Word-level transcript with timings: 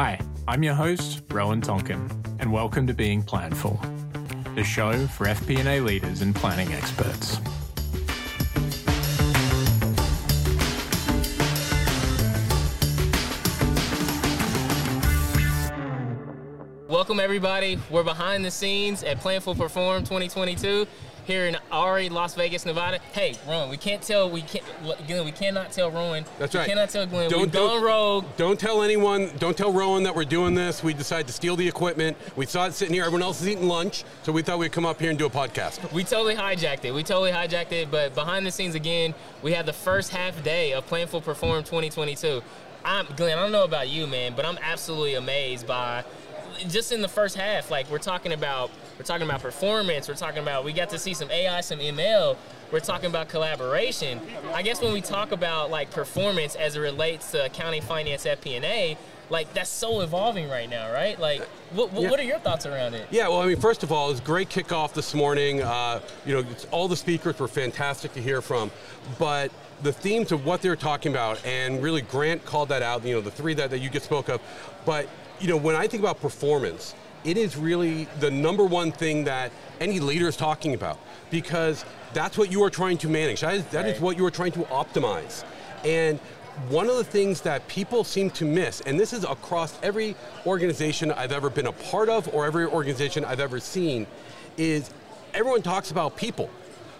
Hi, 0.00 0.20
I'm 0.46 0.62
your 0.62 0.74
host, 0.74 1.22
Rowan 1.32 1.60
Tonkin, 1.60 2.08
and 2.38 2.52
welcome 2.52 2.86
to 2.86 2.94
Being 2.94 3.20
Planful, 3.20 3.74
the 4.54 4.62
show 4.62 4.92
for 5.08 5.26
FP&A 5.26 5.80
leaders 5.80 6.20
and 6.20 6.32
planning 6.32 6.72
experts. 6.72 7.40
Welcome 16.86 17.18
everybody. 17.18 17.80
We're 17.90 18.04
behind 18.04 18.44
the 18.44 18.52
scenes 18.52 19.02
at 19.02 19.18
Planful 19.18 19.58
Perform 19.58 20.04
2022 20.04 20.86
here 21.28 21.46
in 21.46 21.56
Aria, 21.70 22.10
Las 22.10 22.34
Vegas, 22.34 22.64
Nevada. 22.66 22.98
Hey, 23.12 23.36
Rowan, 23.46 23.68
we 23.68 23.76
can't 23.76 24.02
tell. 24.02 24.28
We 24.30 24.40
can't. 24.42 24.64
Glenn, 25.06 25.24
we 25.24 25.30
cannot 25.30 25.70
tell 25.70 25.90
Rowan. 25.90 26.24
That's 26.38 26.54
right. 26.54 26.66
we. 26.66 26.72
Cannot 26.72 26.88
tell 26.88 27.06
Glenn. 27.06 27.30
Don't- 27.30 27.42
We've 27.42 27.52
gone 27.52 27.76
don't- 27.76 27.84
rogue. 27.84 28.24
Don't 28.38 28.58
tell 28.58 28.82
anyone, 28.82 29.30
don't 29.38 29.56
tell 29.56 29.72
Rowan 29.72 30.02
that 30.04 30.14
we're 30.16 30.24
doing 30.24 30.54
this. 30.54 30.82
We 30.82 30.94
decided 30.94 31.26
to 31.28 31.32
steal 31.32 31.54
the 31.54 31.68
equipment. 31.68 32.16
We 32.34 32.46
saw 32.46 32.66
it 32.66 32.72
sitting 32.72 32.94
here. 32.94 33.04
Everyone 33.04 33.22
else 33.22 33.40
is 33.42 33.48
eating 33.48 33.68
lunch, 33.68 34.04
so 34.22 34.32
we 34.32 34.42
thought 34.42 34.58
we'd 34.58 34.72
come 34.72 34.86
up 34.86 34.98
here 35.00 35.10
and 35.10 35.18
do 35.18 35.26
a 35.26 35.30
podcast. 35.30 35.92
We 35.92 36.02
totally 36.02 36.34
hijacked 36.34 36.84
it. 36.86 36.92
We 36.92 37.02
totally 37.04 37.30
hijacked 37.30 37.72
it. 37.72 37.90
But 37.90 38.14
behind 38.14 38.46
the 38.46 38.50
scenes 38.50 38.74
again, 38.74 39.14
we 39.42 39.52
had 39.52 39.66
the 39.66 39.72
first 39.74 40.10
half 40.10 40.42
day 40.42 40.72
of 40.72 40.88
Planful 40.88 41.22
Perform 41.22 41.62
2022. 41.62 42.42
I'm 42.84 43.06
Glenn. 43.16 43.38
I 43.38 43.42
don't 43.42 43.52
know 43.52 43.64
about 43.64 43.88
you, 43.88 44.06
man, 44.06 44.34
but 44.34 44.46
I'm 44.46 44.58
absolutely 44.62 45.14
amazed 45.14 45.66
by 45.66 46.04
just 46.68 46.92
in 46.92 47.02
the 47.02 47.08
first 47.08 47.36
half. 47.36 47.70
Like 47.70 47.90
we're 47.90 47.98
talking 47.98 48.32
about, 48.32 48.70
we're 48.98 49.04
talking 49.04 49.26
about 49.26 49.40
performance. 49.42 50.08
We're 50.08 50.14
talking 50.14 50.42
about 50.42 50.64
we 50.64 50.72
got 50.72 50.90
to 50.90 50.98
see 50.98 51.14
some 51.14 51.30
AI, 51.30 51.60
some 51.60 51.78
ML. 51.78 52.36
We're 52.72 52.80
talking 52.80 53.06
about 53.06 53.28
collaboration. 53.28 54.20
I 54.52 54.62
guess 54.62 54.80
when 54.80 54.92
we 54.92 55.00
talk 55.00 55.32
about 55.32 55.70
like 55.70 55.90
performance 55.90 56.54
as 56.54 56.76
it 56.76 56.80
relates 56.80 57.30
to 57.32 57.44
accounting, 57.44 57.82
finance, 57.82 58.24
FP&A, 58.24 58.96
like 59.30 59.52
that's 59.54 59.70
so 59.70 60.00
evolving 60.00 60.48
right 60.48 60.68
now, 60.70 60.92
right? 60.92 61.18
Like, 61.18 61.42
what, 61.72 61.92
what, 61.92 62.02
Yeah. 62.02 62.10
what 62.10 62.20
are 62.20 62.24
your 62.24 62.38
thoughts 62.38 62.66
around 62.66 62.94
it? 62.94 63.06
Yeah, 63.10 63.28
well, 63.28 63.42
I 63.42 63.46
mean, 63.46 63.60
first 63.60 63.82
of 63.82 63.92
all, 63.92 64.08
it 64.08 64.12
was 64.12 64.20
great 64.20 64.48
kickoff 64.48 64.94
this 64.94 65.14
morning. 65.14 65.62
Uh, 65.62 66.00
you 66.24 66.34
know, 66.34 66.48
it's, 66.50 66.66
all 66.70 66.88
the 66.88 66.96
speakers 66.96 67.38
were 67.38 67.48
fantastic 67.48 68.12
to 68.14 68.22
hear 68.22 68.40
from, 68.40 68.70
but 69.18 69.50
the 69.82 69.92
themes 69.92 70.32
of 70.32 70.44
what 70.46 70.62
they 70.62 70.68
were 70.68 70.76
talking 70.76 71.12
about, 71.12 71.44
and 71.44 71.82
really 71.82 72.00
Grant 72.02 72.44
called 72.44 72.68
that 72.70 72.82
out. 72.82 73.04
You 73.04 73.14
know, 73.16 73.20
the 73.20 73.30
three 73.30 73.54
that, 73.54 73.70
that 73.70 73.78
you 73.78 73.90
just 73.90 74.06
spoke 74.06 74.28
of, 74.28 74.40
but 74.84 75.08
you 75.40 75.48
know, 75.48 75.56
when 75.56 75.76
I 75.76 75.86
think 75.86 76.02
about 76.02 76.20
performance, 76.20 76.94
it 77.24 77.36
is 77.36 77.56
really 77.56 78.04
the 78.20 78.30
number 78.30 78.64
one 78.64 78.90
thing 78.92 79.24
that 79.24 79.52
any 79.80 80.00
leader 80.00 80.26
is 80.28 80.36
talking 80.36 80.74
about 80.74 80.98
because 81.30 81.84
that's 82.14 82.38
what 82.38 82.50
you 82.50 82.62
are 82.64 82.70
trying 82.70 82.96
to 82.98 83.08
manage. 83.08 83.42
That 83.42 83.54
is, 83.54 83.64
that 83.66 83.86
is 83.86 83.92
Right. 83.94 84.00
what 84.00 84.16
you 84.16 84.24
are 84.24 84.30
trying 84.30 84.52
to 84.52 84.60
optimize. 84.62 85.44
And 85.84 86.18
one 86.68 86.88
of 86.88 86.96
the 86.96 87.04
things 87.04 87.40
that 87.42 87.66
people 87.68 88.04
seem 88.04 88.30
to 88.30 88.44
miss, 88.44 88.80
and 88.82 88.98
this 88.98 89.12
is 89.12 89.24
across 89.24 89.78
every 89.82 90.16
organization 90.46 91.12
I've 91.12 91.32
ever 91.32 91.50
been 91.50 91.66
a 91.66 91.72
part 91.72 92.08
of 92.08 92.32
or 92.34 92.46
every 92.46 92.66
organization 92.66 93.24
I've 93.24 93.40
ever 93.40 93.60
seen, 93.60 94.06
is 94.56 94.90
everyone 95.34 95.62
talks 95.62 95.90
about 95.90 96.16
people, 96.16 96.50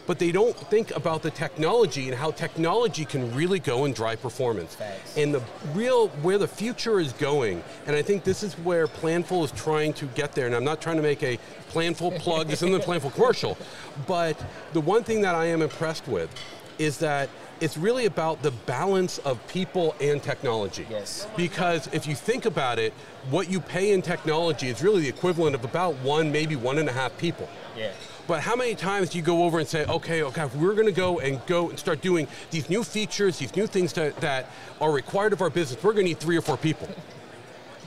but 0.07 0.19
they 0.19 0.33
don't 0.33 0.57
think 0.57 0.95
about 0.97 1.23
the 1.23 1.31
technology 1.31 2.09
and 2.09 2.17
how 2.17 2.31
technology 2.31 3.05
can 3.05 3.35
really 3.35 3.59
go 3.59 3.85
and 3.85 3.95
drive 3.95 4.23
performance. 4.23 4.75
Facts. 4.75 5.17
And 5.17 5.35
the 5.35 5.43
real, 5.75 6.09
where 6.23 6.39
the 6.39 6.49
future 6.49 7.01
is 7.01 7.13
going, 7.15 7.63
and 7.87 7.95
I 7.97 8.03
think 8.03 8.25
this 8.25 8.43
is 8.43 8.55
where 8.55 8.87
Planful 8.87 9.45
is 9.45 9.51
trying 9.53 9.93
to 9.95 10.07
get 10.07 10.33
there, 10.33 10.47
and 10.47 10.55
I'm 10.55 10.65
not 10.65 10.81
trying 10.81 10.97
to 10.97 11.03
make 11.03 11.23
a 11.23 11.39
Planful 11.71 12.19
plug, 12.21 12.47
this 12.47 12.63
isn't 12.63 12.75
a 12.75 12.85
Planful 12.85 13.13
commercial, 13.13 13.59
but 14.07 14.41
the 14.73 14.81
one 14.81 15.03
thing 15.03 15.21
that 15.23 15.35
I 15.35 15.47
am 15.47 15.63
impressed 15.63 16.07
with 16.07 16.31
is 16.79 16.99
that 16.99 17.29
it's 17.61 17.77
really 17.77 18.07
about 18.07 18.43
the 18.43 18.51
balance 18.51 19.19
of 19.19 19.45
people 19.49 19.95
and 20.01 20.23
technology. 20.23 20.87
Yes. 20.89 21.27
Because 21.37 21.89
if 21.93 22.07
you 22.07 22.15
think 22.15 22.47
about 22.47 22.79
it, 22.79 22.93
what 23.31 23.51
you 23.51 23.61
pay 23.61 23.93
in 23.93 24.03
technology 24.03 24.69
is 24.69 24.83
really 24.83 25.03
the 25.03 25.09
equivalent 25.09 25.55
of 25.55 25.65
about 25.65 25.95
one, 25.97 26.31
maybe 26.31 26.57
one 26.57 26.79
and 26.79 26.89
a 26.89 26.93
half 26.93 27.17
people. 27.19 27.49
Yeah. 27.77 27.93
But 28.27 28.43
how 28.43 28.55
many 28.55 28.75
times 28.75 29.11
do 29.11 29.19
you 29.19 29.25
go 29.25 29.45
over 29.45 29.59
and 29.59 29.67
say, 29.67 29.87
okay, 29.87 30.23
okay, 30.23 30.45
we're 30.57 30.75
going 30.75 30.87
to 30.87 30.93
go 30.93 31.19
and 31.19 31.45
go 31.47 31.71
and 31.71 31.79
start 31.79 32.03
doing 32.03 32.29
these 32.51 32.69
new 32.69 32.85
features, 32.85 33.39
these 33.39 33.57
new 33.57 33.67
things 33.67 33.95
that, 33.95 34.17
that 34.17 34.51
are 34.81 34.93
required 34.93 35.33
of 35.33 35.41
our 35.41 35.51
business, 35.51 35.83
we're 35.83 35.95
going 35.95 36.05
to 36.05 36.11
need 36.11 36.21
three 36.21 36.37
or 36.37 36.43
four 36.43 36.59
people. 36.59 36.89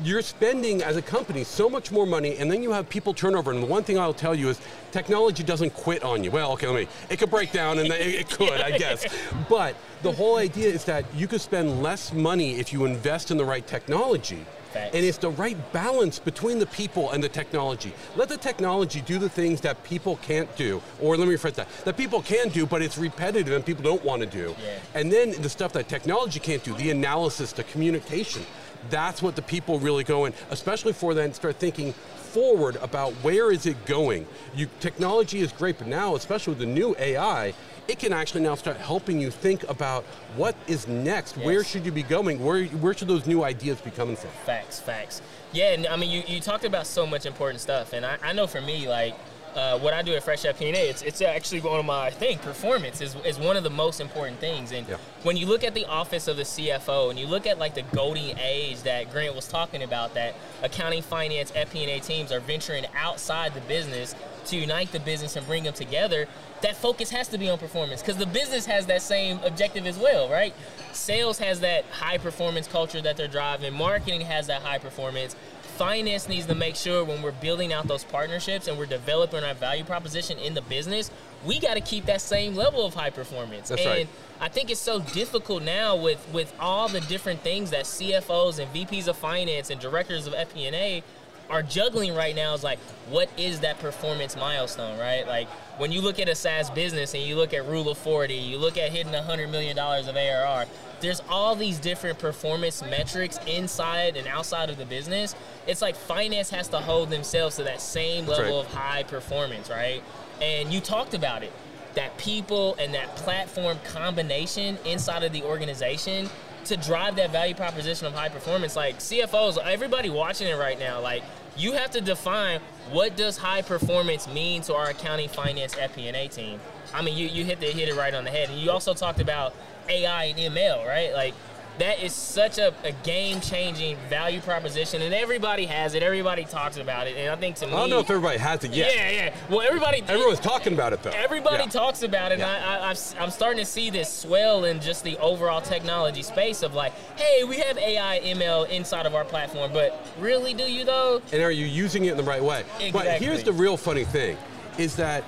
You're 0.03 0.23
spending 0.23 0.81
as 0.81 0.97
a 0.97 1.01
company 1.01 1.43
so 1.43 1.69
much 1.69 1.91
more 1.91 2.07
money, 2.07 2.37
and 2.37 2.51
then 2.51 2.63
you 2.63 2.71
have 2.71 2.89
people 2.89 3.13
turnover. 3.13 3.51
And 3.51 3.61
the 3.61 3.67
one 3.67 3.83
thing 3.83 3.99
I'll 3.99 4.13
tell 4.13 4.33
you 4.33 4.49
is, 4.49 4.59
technology 4.91 5.43
doesn't 5.43 5.73
quit 5.75 6.03
on 6.03 6.23
you. 6.23 6.31
Well, 6.31 6.53
okay, 6.53 6.67
let 6.67 6.75
me. 6.75 6.87
It 7.09 7.19
could 7.19 7.29
break 7.29 7.51
down, 7.51 7.77
and 7.77 7.89
it, 7.89 8.01
it 8.01 8.29
could, 8.29 8.61
I 8.61 8.77
guess. 8.77 9.05
But 9.47 9.75
the 10.01 10.11
whole 10.11 10.37
idea 10.37 10.69
is 10.69 10.85
that 10.85 11.05
you 11.13 11.27
could 11.27 11.41
spend 11.41 11.83
less 11.83 12.13
money 12.13 12.55
if 12.55 12.73
you 12.73 12.85
invest 12.85 13.29
in 13.29 13.37
the 13.37 13.45
right 13.45 13.65
technology. 13.65 14.45
Facts. 14.71 14.95
And 14.95 15.05
it's 15.05 15.17
the 15.17 15.31
right 15.31 15.57
balance 15.73 16.17
between 16.17 16.57
the 16.57 16.65
people 16.65 17.11
and 17.11 17.21
the 17.21 17.27
technology. 17.27 17.93
Let 18.15 18.29
the 18.29 18.37
technology 18.37 19.01
do 19.01 19.19
the 19.19 19.27
things 19.27 19.59
that 19.61 19.83
people 19.83 20.15
can't 20.21 20.53
do, 20.55 20.81
or 21.01 21.17
let 21.17 21.27
me 21.27 21.35
rephrase 21.35 21.55
that, 21.55 21.67
that 21.83 21.97
people 21.97 22.21
can 22.21 22.47
do, 22.47 22.65
but 22.65 22.81
it's 22.81 22.97
repetitive 22.97 23.53
and 23.53 23.65
people 23.65 23.83
don't 23.83 24.03
want 24.05 24.21
to 24.21 24.25
do. 24.25 24.55
Yeah. 24.63 24.79
And 24.95 25.11
then 25.11 25.33
the 25.41 25.49
stuff 25.49 25.73
that 25.73 25.89
technology 25.89 26.39
can't 26.39 26.63
do, 26.63 26.73
the 26.75 26.89
analysis, 26.89 27.51
the 27.51 27.65
communication, 27.65 28.43
that's 28.89 29.21
what 29.21 29.35
the 29.35 29.41
people 29.41 29.79
really 29.79 30.03
go 30.03 30.25
in, 30.25 30.33
especially 30.49 30.93
for 30.93 31.13
then 31.13 31.33
start 31.33 31.57
thinking 31.57 31.93
forward 31.93 32.77
about 32.77 33.13
where 33.15 33.51
is 33.51 33.65
it 33.65 33.85
going. 33.85 34.25
You, 34.55 34.67
technology 34.79 35.41
is 35.41 35.51
great, 35.51 35.77
but 35.77 35.87
now, 35.87 36.15
especially 36.15 36.51
with 36.51 36.59
the 36.59 36.65
new 36.65 36.95
AI, 36.97 37.53
it 37.87 37.99
can 37.99 38.13
actually 38.13 38.41
now 38.41 38.55
start 38.55 38.77
helping 38.77 39.19
you 39.19 39.29
think 39.29 39.67
about 39.69 40.05
what 40.37 40.55
is 40.67 40.87
next, 40.87 41.37
where 41.37 41.63
should 41.63 41.85
you 41.85 41.91
be 41.91 42.03
going, 42.03 42.43
where, 42.43 42.65
where 42.65 42.93
should 42.93 43.09
those 43.09 43.25
new 43.25 43.43
ideas 43.43 43.81
be 43.81 43.91
coming 43.91 44.15
from? 44.15 44.29
Facts, 44.45 44.79
facts. 44.79 45.21
Yeah, 45.51 45.73
and 45.73 45.87
I 45.87 45.97
mean, 45.97 46.09
you, 46.09 46.23
you 46.25 46.39
talked 46.39 46.63
about 46.63 46.87
so 46.87 47.05
much 47.05 47.25
important 47.25 47.59
stuff, 47.59 47.91
and 47.91 48.05
I, 48.05 48.17
I 48.23 48.33
know 48.33 48.47
for 48.47 48.61
me, 48.61 48.87
like, 48.87 49.15
uh, 49.55 49.77
what 49.79 49.93
I 49.93 50.01
do 50.01 50.13
at 50.13 50.23
Fresh 50.23 50.43
FP&A, 50.43 50.89
it's, 50.89 51.01
it's 51.01 51.21
actually 51.21 51.61
one 51.61 51.79
of 51.79 51.85
my 51.85 52.09
thing. 52.09 52.37
Performance 52.39 53.01
is, 53.01 53.15
is 53.25 53.37
one 53.37 53.57
of 53.57 53.63
the 53.63 53.69
most 53.69 53.99
important 53.99 54.39
things. 54.39 54.71
And 54.71 54.87
Yeah. 54.87 54.97
when 55.23 55.37
you 55.37 55.45
look 55.45 55.63
at 55.63 55.73
the 55.73 55.85
office 55.85 56.27
of 56.27 56.37
the 56.37 56.43
CFO, 56.43 57.09
and 57.09 57.19
you 57.19 57.27
look 57.27 57.45
at 57.45 57.59
like 57.59 57.75
the 57.75 57.81
golden 57.81 58.37
age 58.39 58.81
that 58.83 59.11
Grant 59.11 59.35
was 59.35 59.47
talking 59.47 59.83
about, 59.83 60.13
that 60.13 60.35
accounting, 60.63 61.01
finance, 61.01 61.51
FP&A 61.51 61.99
teams 61.99 62.31
are 62.31 62.39
venturing 62.39 62.85
outside 62.95 63.53
the 63.53 63.61
business 63.61 64.15
to 64.45 64.57
unite 64.57 64.91
the 64.91 64.99
business 64.99 65.35
and 65.35 65.45
bring 65.45 65.63
them 65.63 65.73
together. 65.73 66.27
That 66.61 66.75
focus 66.75 67.09
has 67.09 67.27
to 67.29 67.37
be 67.37 67.49
on 67.49 67.57
performance 67.57 68.01
because 68.01 68.17
the 68.17 68.25
business 68.25 68.65
has 68.67 68.85
that 68.85 69.01
same 69.01 69.39
objective 69.43 69.85
as 69.87 69.97
well, 69.97 70.29
right? 70.29 70.53
Sales 70.93 71.39
has 71.39 71.59
that 71.61 71.85
high 71.85 72.17
performance 72.17 72.67
culture 72.67 73.01
that 73.01 73.17
they're 73.17 73.27
driving. 73.27 73.73
Marketing 73.73 74.21
has 74.21 74.47
that 74.47 74.61
high 74.61 74.77
performance. 74.77 75.35
Finance 75.81 76.29
needs 76.29 76.45
to 76.45 76.53
make 76.53 76.75
sure 76.75 77.03
when 77.03 77.23
we're 77.23 77.31
building 77.31 77.73
out 77.73 77.87
those 77.87 78.03
partnerships 78.03 78.67
and 78.67 78.77
we're 78.77 78.85
developing 78.85 79.43
our 79.43 79.55
value 79.55 79.83
proposition 79.83 80.37
in 80.37 80.53
the 80.53 80.61
business, 80.61 81.09
we 81.43 81.59
got 81.59 81.73
to 81.73 81.81
keep 81.81 82.05
that 82.05 82.21
same 82.21 82.53
level 82.55 82.85
of 82.85 82.93
high 82.93 83.09
performance. 83.09 83.69
That's 83.69 83.81
and 83.81 83.89
right. 83.89 84.07
I 84.39 84.47
think 84.47 84.69
it's 84.69 84.79
so 84.79 84.99
difficult 84.99 85.63
now 85.63 85.95
with 85.95 86.23
with 86.31 86.53
all 86.59 86.87
the 86.87 87.01
different 87.01 87.39
things 87.41 87.71
that 87.71 87.85
CFOs 87.85 88.59
and 88.59 88.71
VPs 88.71 89.07
of 89.07 89.17
finance 89.17 89.71
and 89.71 89.81
directors 89.81 90.27
of 90.27 90.33
FP&A 90.33 91.01
are 91.49 91.63
juggling 91.63 92.13
right 92.13 92.35
now 92.35 92.53
is 92.53 92.63
like 92.63 92.77
what 93.09 93.27
is 93.35 93.61
that 93.61 93.79
performance 93.79 94.35
milestone, 94.35 94.99
right? 94.99 95.25
Like 95.25 95.49
when 95.79 95.91
you 95.91 96.01
look 96.01 96.19
at 96.19 96.29
a 96.29 96.35
SaaS 96.35 96.69
business 96.69 97.15
and 97.15 97.23
you 97.23 97.35
look 97.35 97.55
at 97.55 97.65
rule 97.65 97.89
of 97.89 97.97
40, 97.97 98.35
you 98.35 98.59
look 98.59 98.77
at 98.77 98.91
hitting 98.91 99.13
100 99.13 99.49
million 99.49 99.75
dollars 99.75 100.07
of 100.07 100.15
ARR, 100.15 100.67
there's 101.01 101.21
all 101.29 101.55
these 101.55 101.79
different 101.79 102.19
performance 102.19 102.81
metrics 102.81 103.39
inside 103.47 104.15
and 104.15 104.27
outside 104.27 104.69
of 104.69 104.77
the 104.77 104.85
business. 104.85 105.35
It's 105.67 105.81
like 105.81 105.95
finance 105.95 106.49
has 106.51 106.67
to 106.69 106.77
hold 106.77 107.09
themselves 107.09 107.55
to 107.57 107.63
that 107.63 107.81
same 107.81 108.27
level 108.27 108.57
right. 108.57 108.65
of 108.65 108.73
high 108.73 109.03
performance, 109.03 109.69
right? 109.69 110.01
And 110.41 110.71
you 110.71 110.79
talked 110.79 111.13
about 111.13 111.43
it. 111.43 111.51
That 111.95 112.17
people 112.17 112.75
and 112.79 112.93
that 112.93 113.17
platform 113.17 113.77
combination 113.83 114.77
inside 114.85 115.23
of 115.23 115.33
the 115.33 115.43
organization 115.43 116.29
to 116.65 116.77
drive 116.77 117.15
that 117.15 117.31
value 117.31 117.55
proposition 117.55 118.07
of 118.07 118.13
high 118.13 118.29
performance. 118.29 118.75
Like 118.75 118.99
CFOs, 118.99 119.57
everybody 119.57 120.09
watching 120.09 120.47
it 120.47 120.55
right 120.55 120.79
now, 120.79 121.01
like 121.01 121.23
you 121.57 121.73
have 121.73 121.91
to 121.91 122.01
define 122.01 122.61
what 122.91 123.15
does 123.17 123.37
high 123.37 123.61
performance 123.61 124.27
mean 124.27 124.61
to 124.63 124.75
our 124.75 124.89
accounting, 124.89 125.29
finance, 125.29 125.75
FP&A 125.75 126.27
team. 126.27 126.59
I 126.93 127.01
mean, 127.01 127.17
you, 127.17 127.27
you 127.27 127.45
hit 127.45 127.59
the 127.59 127.67
hit 127.67 127.89
it 127.89 127.95
right 127.95 128.13
on 128.13 128.23
the 128.23 128.31
head. 128.31 128.49
And 128.49 128.57
you 128.57 128.71
also 128.71 128.93
talked 128.93 129.19
about 129.19 129.53
AI 129.89 130.25
and 130.25 130.37
ML, 130.37 130.85
right? 130.87 131.13
Like 131.13 131.33
that 131.79 132.03
is 132.03 132.13
such 132.13 132.57
a, 132.57 132.73
a 132.83 132.91
game-changing 133.03 133.97
value 134.09 134.39
proposition, 134.41 135.01
and 135.01 135.13
everybody 135.13 135.65
has 135.65 135.93
it. 135.93 136.03
Everybody 136.03 136.43
talks 136.45 136.77
about 136.77 137.07
it, 137.07 137.15
and 137.17 137.29
I 137.29 137.35
think 137.35 137.55
to 137.57 137.67
me, 137.67 137.73
I 137.73 137.75
don't 137.77 137.89
know 137.89 137.99
if 137.99 138.09
everybody 138.09 138.37
has 138.37 138.63
it 138.63 138.71
yet. 138.71 138.93
yeah, 138.95 139.09
yeah. 139.09 139.35
Well, 139.49 139.61
everybody, 139.61 140.03
Everyone's 140.07 140.39
talking 140.39 140.73
about 140.73 140.93
it 140.93 141.01
though. 141.01 141.11
Everybody 141.11 141.63
Yeah. 141.63 141.69
talks 141.69 142.03
about 142.03 142.31
it, 142.31 142.39
Yeah. 142.39 142.49
and 142.55 142.97
I, 143.19 143.23
I'm 143.23 143.31
starting 143.31 143.59
to 143.59 143.65
see 143.65 143.89
this 143.89 144.11
swell 144.11 144.65
in 144.65 144.79
just 144.81 145.03
the 145.03 145.17
overall 145.17 145.61
technology 145.61 146.21
space 146.23 146.61
of 146.61 146.73
like, 146.73 146.93
hey, 147.17 147.43
we 147.43 147.57
have 147.59 147.77
AI, 147.77 148.19
ML 148.23 148.69
inside 148.69 149.05
of 149.05 149.15
our 149.15 149.25
platform, 149.25 149.71
but 149.73 150.05
really, 150.19 150.53
do 150.53 150.63
you 150.63 150.83
though? 150.85 151.21
and 151.31 151.41
are 151.41 151.51
you 151.51 151.65
using 151.65 152.05
it 152.05 152.11
in 152.11 152.17
the 152.17 152.23
right 152.23 152.43
way? 152.43 152.63
But 152.91 153.19
here's 153.21 153.43
the 153.43 153.53
real 153.53 153.77
funny 153.77 154.03
thing, 154.03 154.37
is 154.77 154.95
that 154.97 155.23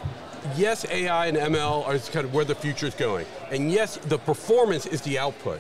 yes, 0.56 0.86
AI 0.90 1.28
and 1.28 1.38
ML 1.38 1.86
are 1.88 1.98
kind 2.12 2.26
of 2.26 2.34
where 2.34 2.46
the 2.46 2.56
future 2.56 2.86
is 2.86 2.96
going, 2.96 3.26
and 3.50 3.72
yes, 3.72 3.98
the 4.06 4.18
performance 4.20 4.86
is 4.86 5.02
the 5.02 5.18
output. 5.18 5.60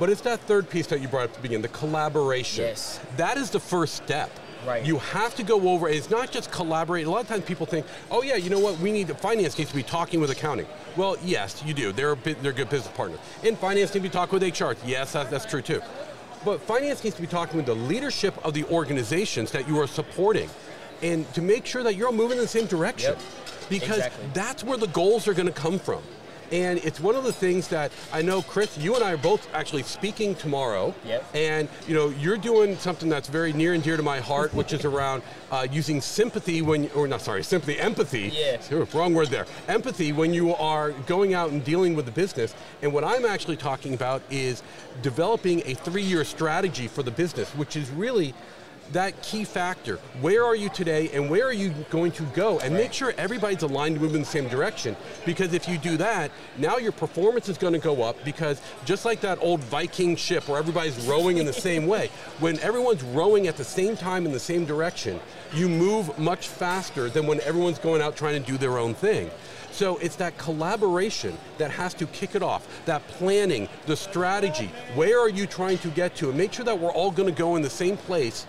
But 0.00 0.08
it's 0.08 0.22
that 0.22 0.40
third 0.40 0.68
piece 0.70 0.86
that 0.86 1.02
you 1.02 1.08
brought 1.08 1.24
up 1.24 1.30
at 1.30 1.34
the 1.36 1.42
beginning, 1.42 1.60
the 1.60 1.68
collaboration. 1.68 2.64
Yes. 2.64 2.98
That 3.18 3.36
is 3.36 3.50
the 3.50 3.60
first 3.60 3.96
step. 3.96 4.30
Right. 4.66 4.84
You 4.84 4.98
have 4.98 5.34
to 5.36 5.42
go 5.42 5.68
over, 5.68 5.88
it's 5.90 6.10
not 6.10 6.30
just 6.30 6.50
collaborate. 6.50 7.06
A 7.06 7.10
lot 7.10 7.20
of 7.20 7.28
times 7.28 7.44
people 7.44 7.66
think, 7.66 7.84
oh 8.10 8.22
yeah, 8.22 8.36
you 8.36 8.48
know 8.50 8.58
what, 8.58 8.78
we 8.78 8.92
need, 8.92 9.14
finance 9.18 9.58
needs 9.58 9.70
to 9.70 9.76
be 9.76 9.82
talking 9.82 10.18
with 10.20 10.30
accounting. 10.30 10.66
Well, 10.96 11.16
yes, 11.22 11.62
you 11.64 11.74
do. 11.74 11.92
They're 11.92 12.14
they're 12.14 12.52
good 12.52 12.68
business 12.70 12.94
partner. 12.96 13.18
And 13.44 13.58
finance 13.58 13.76
needs 13.78 13.92
to 13.92 14.00
be 14.00 14.08
talking 14.08 14.38
with 14.38 14.60
HR. 14.60 14.72
Yes, 14.86 15.12
that, 15.12 15.30
that's 15.30 15.44
true 15.46 15.62
too. 15.62 15.82
But 16.44 16.62
finance 16.62 17.04
needs 17.04 17.16
to 17.16 17.22
be 17.22 17.28
talking 17.28 17.58
with 17.58 17.66
the 17.66 17.74
leadership 17.74 18.34
of 18.44 18.54
the 18.54 18.64
organizations 18.64 19.50
that 19.52 19.68
you 19.68 19.78
are 19.78 19.86
supporting 19.86 20.48
and 21.02 21.30
to 21.34 21.42
make 21.42 21.66
sure 21.66 21.82
that 21.82 21.94
you're 21.94 22.06
all 22.08 22.12
moving 22.14 22.38
in 22.38 22.42
the 22.42 22.48
same 22.48 22.66
direction. 22.66 23.12
Yep. 23.12 23.22
Because 23.68 23.98
Exactly. 23.98 24.24
that's 24.34 24.64
where 24.64 24.78
the 24.78 24.88
goals 24.88 25.28
are 25.28 25.34
going 25.34 25.46
to 25.46 25.52
come 25.52 25.78
from. 25.78 26.02
And 26.52 26.78
it's 26.84 27.00
one 27.00 27.14
of 27.14 27.24
the 27.24 27.32
things 27.32 27.68
that 27.68 27.92
I 28.12 28.22
know, 28.22 28.42
Chris, 28.42 28.76
you 28.76 28.94
and 28.94 29.04
I 29.04 29.12
are 29.12 29.16
both 29.16 29.48
actually 29.54 29.82
speaking 29.84 30.34
tomorrow. 30.34 30.94
Yep. 31.04 31.24
And 31.34 31.68
you 31.86 31.94
know, 31.94 32.08
you're 32.08 32.36
doing 32.36 32.76
something 32.76 33.08
that's 33.08 33.28
very 33.28 33.52
near 33.52 33.74
and 33.74 33.82
dear 33.82 33.96
to 33.96 34.02
my 34.02 34.20
heart, 34.20 34.52
which 34.54 34.72
is 34.72 34.84
around 34.84 35.22
uh, 35.50 35.66
using 35.70 36.00
sympathy 36.00 36.62
when, 36.62 36.90
or 36.94 37.06
not 37.06 37.20
sorry, 37.20 37.42
sympathy, 37.42 37.78
empathy. 37.78 38.32
Yeah. 38.34 38.84
Wrong 38.92 39.14
word 39.14 39.28
there. 39.28 39.46
Empathy 39.68 40.12
when 40.12 40.34
you 40.34 40.54
are 40.54 40.90
going 41.06 41.34
out 41.34 41.50
and 41.50 41.62
dealing 41.64 41.94
with 41.94 42.06
the 42.06 42.12
business. 42.12 42.54
And 42.82 42.92
what 42.92 43.04
I'm 43.04 43.24
actually 43.24 43.56
talking 43.56 43.94
about 43.94 44.22
is 44.30 44.62
developing 45.02 45.62
a 45.66 45.74
three-year 45.74 46.24
strategy 46.24 46.88
for 46.88 47.02
the 47.02 47.10
business, 47.10 47.48
which 47.50 47.76
is 47.76 47.90
really 47.90 48.34
that 48.92 49.20
key 49.22 49.44
factor. 49.44 49.96
Where 50.20 50.44
are 50.44 50.56
you 50.56 50.68
today 50.68 51.10
and 51.12 51.30
where 51.30 51.46
are 51.46 51.52
you 51.52 51.70
going 51.90 52.12
to 52.12 52.24
go? 52.34 52.58
And 52.60 52.74
make 52.74 52.92
sure 52.92 53.14
everybody's 53.16 53.62
aligned 53.62 53.96
to 53.96 54.00
move 54.00 54.14
in 54.14 54.20
the 54.20 54.26
same 54.26 54.48
direction. 54.48 54.96
Because 55.24 55.52
if 55.52 55.68
you 55.68 55.78
do 55.78 55.96
that, 55.98 56.30
now 56.58 56.78
your 56.78 56.92
performance 56.92 57.48
is 57.48 57.58
going 57.58 57.72
to 57.72 57.78
go 57.78 58.02
up 58.02 58.16
because 58.24 58.60
just 58.84 59.04
like 59.04 59.20
that 59.20 59.38
old 59.40 59.60
Viking 59.60 60.16
ship 60.16 60.48
where 60.48 60.58
everybody's 60.58 60.98
rowing 61.06 61.38
in 61.38 61.46
the 61.46 61.52
same 61.70 61.86
way, 61.86 62.10
when 62.40 62.58
everyone's 62.60 63.02
rowing 63.02 63.46
at 63.46 63.56
the 63.56 63.64
same 63.64 63.96
time 63.96 64.26
in 64.26 64.32
the 64.32 64.40
same 64.40 64.64
direction, 64.64 65.20
you 65.54 65.68
move 65.68 66.16
much 66.18 66.48
faster 66.48 67.08
than 67.08 67.26
when 67.26 67.40
everyone's 67.42 67.78
going 67.78 68.02
out 68.02 68.16
trying 68.16 68.40
to 68.42 68.50
do 68.50 68.58
their 68.58 68.78
own 68.78 68.94
thing. 68.94 69.30
So 69.72 69.98
it's 69.98 70.16
that 70.16 70.36
collaboration 70.36 71.38
that 71.58 71.70
has 71.70 71.94
to 71.94 72.06
kick 72.06 72.34
it 72.34 72.42
off, 72.42 72.66
that 72.86 73.06
planning, 73.08 73.68
the 73.86 73.96
strategy, 73.96 74.70
where 74.94 75.18
are 75.20 75.28
you 75.28 75.46
trying 75.46 75.78
to 75.78 75.88
get 75.88 76.16
to, 76.16 76.28
and 76.28 76.36
make 76.36 76.52
sure 76.52 76.64
that 76.64 76.78
we're 76.78 76.92
all 76.92 77.10
going 77.10 77.32
to 77.32 77.38
go 77.38 77.56
in 77.56 77.62
the 77.62 77.70
same 77.70 77.96
place. 77.96 78.46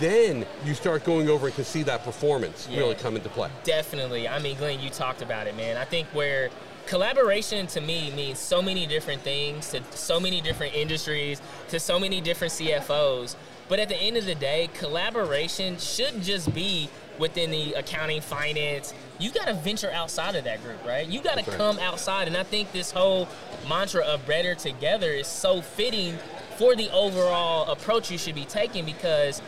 Then 0.00 0.44
you 0.64 0.74
start 0.74 1.04
going 1.04 1.28
over 1.28 1.46
and 1.46 1.54
can 1.54 1.64
see 1.64 1.82
that 1.84 2.04
performance 2.04 2.66
Yeah. 2.70 2.80
really 2.80 2.94
come 2.94 3.16
into 3.16 3.28
play. 3.28 3.48
Definitely. 3.64 4.28
I 4.28 4.38
mean, 4.38 4.56
Glenn, 4.56 4.80
you 4.80 4.90
talked 4.90 5.22
about 5.22 5.46
it, 5.46 5.56
man. 5.56 5.76
I 5.76 5.84
think 5.84 6.08
where 6.12 6.50
collaboration 6.86 7.66
to 7.68 7.80
me 7.80 8.10
means 8.10 8.38
so 8.38 8.60
many 8.60 8.86
different 8.86 9.22
things 9.22 9.70
to 9.70 9.80
so 9.94 10.20
many 10.20 10.40
different 10.40 10.74
industries 10.74 11.40
to 11.68 11.80
so 11.80 11.98
many 11.98 12.20
different 12.20 12.52
CFOs. 12.52 13.36
But 13.68 13.78
at 13.78 13.88
the 13.88 13.96
end 13.96 14.16
of 14.18 14.26
the 14.26 14.34
day, 14.34 14.68
collaboration 14.74 15.78
should 15.78 16.22
just 16.22 16.52
be 16.54 16.90
within 17.18 17.50
the 17.50 17.72
accounting, 17.74 18.20
finance. 18.20 18.92
You 19.18 19.30
got 19.30 19.46
to 19.46 19.54
venture 19.54 19.90
outside 19.90 20.34
of 20.34 20.44
that 20.44 20.62
group, 20.62 20.84
right? 20.84 21.06
You 21.06 21.20
got 21.22 21.38
to 21.38 21.50
come 21.50 21.78
outside. 21.78 22.26
And 22.28 22.36
I 22.36 22.42
think 22.42 22.72
this 22.72 22.90
whole 22.90 23.28
mantra 23.68 24.02
of 24.04 24.26
better 24.26 24.54
together 24.54 25.08
is 25.10 25.26
so 25.26 25.62
fitting 25.62 26.18
for 26.58 26.76
the 26.76 26.90
overall 26.92 27.70
approach 27.70 28.10
you 28.10 28.18
should 28.18 28.34
be 28.34 28.44
taking 28.44 28.84
because 28.84 29.40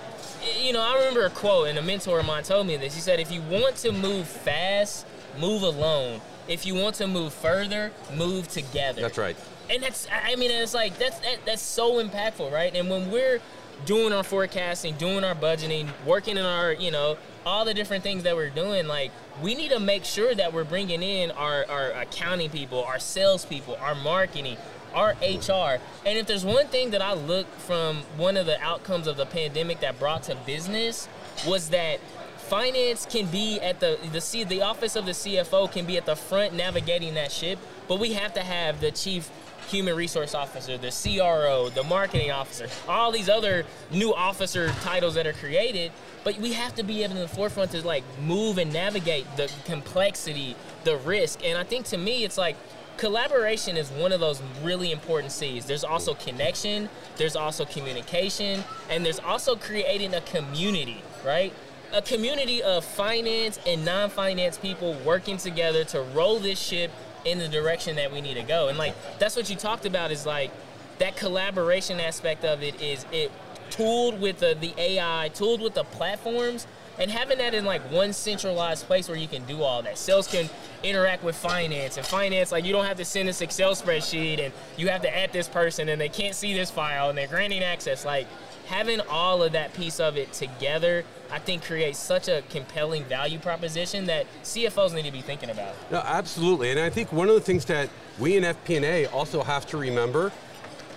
you 0.61 0.73
know, 0.73 0.81
I 0.81 0.95
remember 0.99 1.25
a 1.25 1.31
quote, 1.31 1.69
and 1.69 1.79
a 1.79 1.83
mentor 1.83 2.21
of 2.21 2.27
mine 2.27 2.43
told 2.43 2.67
me 2.67 2.77
this. 2.77 2.95
He 2.95 3.01
said, 3.01 3.21
if 3.21 3.31
you 3.31 3.43
want 3.43 3.77
to 3.77 3.93
move 3.93 4.27
fast, 4.27 5.07
move 5.39 5.63
alone. 5.63 6.21
If 6.49 6.65
you 6.65 6.75
want 6.75 6.95
to 6.97 7.07
move 7.07 7.33
further, 7.33 7.93
move 8.15 8.49
together. 8.49 9.03
That's 9.03 9.19
right. 9.19 9.37
And 9.69 9.83
that's, 9.83 10.07
I 10.11 10.37
mean, 10.37 10.51
it's 10.51 10.75
like, 10.75 10.97
that's, 10.99 11.19
that, 11.21 11.39
that's 11.45 11.63
so 11.63 12.03
impactful, 12.03 12.53
right? 12.53 12.75
And 12.75 12.89
when 12.89 13.11
we're 13.11 13.41
doing 13.85 14.13
our 14.13 14.23
forecasting, 14.23 14.95
doing 14.95 15.25
our 15.25 15.35
budgeting, 15.35 15.89
working 16.07 16.37
in 16.37 16.45
our, 16.45 16.73
you 16.73 16.91
know, 16.91 17.19
all 17.45 17.65
the 17.65 17.75
different 17.75 18.03
things 18.03 18.23
that 18.23 18.37
we're 18.37 18.51
doing, 18.51 18.87
like, 18.87 19.11
we 19.43 19.55
need 19.55 19.71
to 19.71 19.81
make 19.81 20.05
sure 20.05 20.35
that 20.35 20.53
we're 20.53 20.65
bringing 20.65 21.03
in 21.03 21.31
our, 21.33 21.67
our 21.69 21.91
accounting 21.93 22.51
people, 22.51 22.85
our 22.85 22.99
sales 22.99 23.45
people, 23.45 23.77
our 23.81 23.95
marketing, 23.95 24.57
our 24.97 25.11
HR. 25.21 25.79
And 26.07 26.19
if 26.19 26.27
there's 26.27 26.45
one 26.45 26.67
thing 26.69 26.91
that 26.91 27.03
I 27.03 27.13
look 27.13 27.47
from 27.59 27.99
one 28.17 28.37
of 28.37 28.47
the 28.47 28.61
outcomes 28.61 29.07
of 29.07 29.17
the 29.17 29.27
pandemic 29.27 29.81
that 29.81 29.99
brought 30.01 30.25
to 30.25 30.35
business 30.47 31.09
was 31.47 31.69
that 31.69 32.01
finance 32.39 33.07
can 33.07 33.27
be 33.27 33.61
at 33.61 33.81
the 33.81 33.99
the 34.13 34.21
C, 34.21 34.45
the 34.45 34.63
office 34.63 34.97
of 34.97 35.05
the 35.05 35.13
CFO 35.13 35.71
can 35.71 35.85
be 35.85 35.97
at 35.97 36.07
the 36.07 36.17
front 36.17 36.55
navigating 36.55 37.15
that 37.15 37.31
ship, 37.31 37.59
but 37.89 38.01
we 38.01 38.15
have 38.15 38.33
to 38.35 38.41
have 38.41 38.81
the 38.81 38.91
chief 38.91 39.31
human 39.69 39.97
resource 39.97 40.35
officer, 40.35 40.79
the 40.79 40.91
CRO, 40.91 41.69
the 41.71 41.83
marketing 41.83 42.31
officer, 42.31 42.69
all 42.89 43.11
these 43.11 43.29
other 43.29 43.65
new 43.91 44.15
officer 44.15 44.69
titles 44.83 45.15
that 45.15 45.27
are 45.27 45.33
created, 45.33 45.91
but 46.25 46.39
we 46.39 46.53
have 46.53 46.75
to 46.77 46.85
be 46.85 47.03
in 47.03 47.13
the 47.15 47.29
forefront 47.29 47.73
to 47.73 47.85
like 47.85 48.05
move 48.23 48.59
and 48.59 48.73
navigate 48.73 49.27
the 49.37 49.51
complexity, 49.65 50.55
the 50.85 50.97
risk. 50.99 51.45
And 51.45 51.59
I 51.59 51.65
think 51.65 51.87
to 51.87 51.99
me 51.99 52.25
it's 52.25 52.39
like 52.39 52.57
collaboration 52.97 53.77
is 53.77 53.91
one 53.91 54.13
of 54.13 54.21
those 54.21 54.43
really 54.63 54.93
important 54.93 55.33
C's. 55.33 55.67
There's 55.67 55.85
also 55.85 56.15
connection, 56.15 56.89
there's 57.17 57.37
also 57.37 57.65
communication, 57.65 58.65
and 58.91 59.05
there's 59.05 59.19
also 59.21 59.57
creating 59.57 60.15
a 60.15 60.21
community, 60.23 61.03
right? 61.25 61.53
A 61.93 62.03
community 62.03 62.63
of 62.63 62.85
finance 62.85 63.59
and 63.67 63.85
non 63.85 64.11
finance 64.11 64.59
people 64.59 64.95
working 65.05 65.37
together 65.37 65.85
to 65.85 66.01
roll 66.03 66.39
this 66.39 66.59
ship 66.59 66.91
in 67.25 67.39
the 67.39 67.49
direction 67.49 67.97
that 67.97 68.13
we 68.13 68.21
need 68.21 68.35
to 68.35 68.43
go. 68.43 68.69
And 68.69 68.79
like, 68.79 68.95
that's 69.19 69.37
what 69.37 69.51
you 69.51 69.57
talked 69.57 69.87
about 69.87 70.11
is 70.11 70.27
like 70.27 70.51
that 70.99 71.17
collaboration 71.17 72.01
aspect 72.01 72.45
of 72.45 72.63
it 72.63 72.81
is 72.81 73.05
it 73.13 73.31
tooled 73.71 74.21
with 74.21 74.39
the, 74.39 74.57
the 74.59 74.75
AI, 74.79 75.29
tooled 75.35 75.61
with 75.61 75.75
the 75.75 75.85
platforms, 75.85 76.67
and 76.99 77.11
having 77.11 77.39
that 77.39 77.55
in 77.55 77.65
like 77.65 77.83
one 77.91 78.13
centralized 78.13 78.87
place 78.87 79.09
where 79.09 79.19
you 79.19 79.29
can 79.29 79.45
do 79.45 79.63
all 79.63 79.83
that. 79.83 79.99
Sales 79.99 80.27
can 80.27 80.49
interact 80.83 81.23
with 81.23 81.37
finance, 81.37 81.97
and 81.97 82.07
finance 82.07 82.53
like 82.53 82.65
you 82.65 82.73
don't 82.73 82.87
have 82.87 82.97
to 82.97 83.05
send 83.05 83.29
this 83.29 83.41
Excel 83.41 83.75
spreadsheet, 83.75 84.41
and 84.41 84.53
you 84.77 84.89
have 84.89 85.03
to 85.03 85.17
add 85.17 85.33
this 85.33 85.49
person, 85.49 85.89
and 85.89 86.01
they 86.01 86.09
can't 86.09 86.35
see 86.35 86.55
this 86.55 86.71
file, 86.71 87.09
and 87.09 87.19
they're 87.19 87.27
granting 87.27 87.63
access. 87.63 88.05
Like 88.05 88.27
having 88.67 89.01
all 89.09 89.43
of 89.43 89.53
that 89.53 89.73
piece 89.75 90.01
of 90.01 90.17
it 90.17 90.33
together, 90.33 91.05
I 91.31 91.39
think 91.39 91.65
creates 91.65 91.99
such 91.99 92.29
a 92.29 92.43
compelling 92.51 93.05
value 93.05 93.39
proposition 93.39 94.07
that 94.07 94.27
CFOs 94.43 94.95
need 94.95 95.05
to 95.05 95.13
be 95.13 95.23
thinking 95.23 95.51
about. 95.51 95.75
No, 95.91 95.99
absolutely. 95.99 96.71
And 96.71 96.81
I 96.81 96.91
think 96.91 97.13
one 97.13 97.29
of 97.29 97.35
the 97.35 97.41
things 97.41 97.65
that 97.67 97.89
we 98.19 98.37
in 98.37 98.45
FP&A 98.45 99.07
also 99.07 99.43
have 99.43 99.67
to 99.67 99.77
remember 99.77 100.33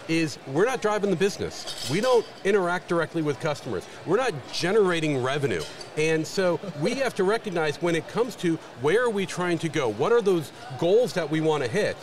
is 0.10 0.40
we're 0.48 0.66
not 0.66 0.82
driving 0.82 1.10
the 1.12 1.16
business. 1.16 1.90
We 1.90 2.02
don't 2.02 2.26
interact 2.44 2.90
directly 2.90 3.22
with 3.22 3.40
customers. 3.40 3.86
We're 4.06 4.18
not 4.18 4.34
generating 4.52 5.22
revenue. 5.24 5.62
And 5.98 6.26
so 6.26 6.60
we 6.82 6.96
have 6.96 7.14
to 7.16 7.24
recognize 7.24 7.82
when 7.82 7.96
it 7.96 8.08
comes 8.10 8.36
to 8.38 8.58
where 8.82 9.04
are 9.04 9.10
we 9.10 9.26
trying 9.26 9.60
to 9.60 9.70
go? 9.70 9.90
What 9.90 10.12
are 10.12 10.22
those 10.22 10.52
goals 10.80 11.14
that 11.14 11.30
we 11.30 11.40
want 11.40 11.64
to 11.64 11.70
hit? 11.70 11.96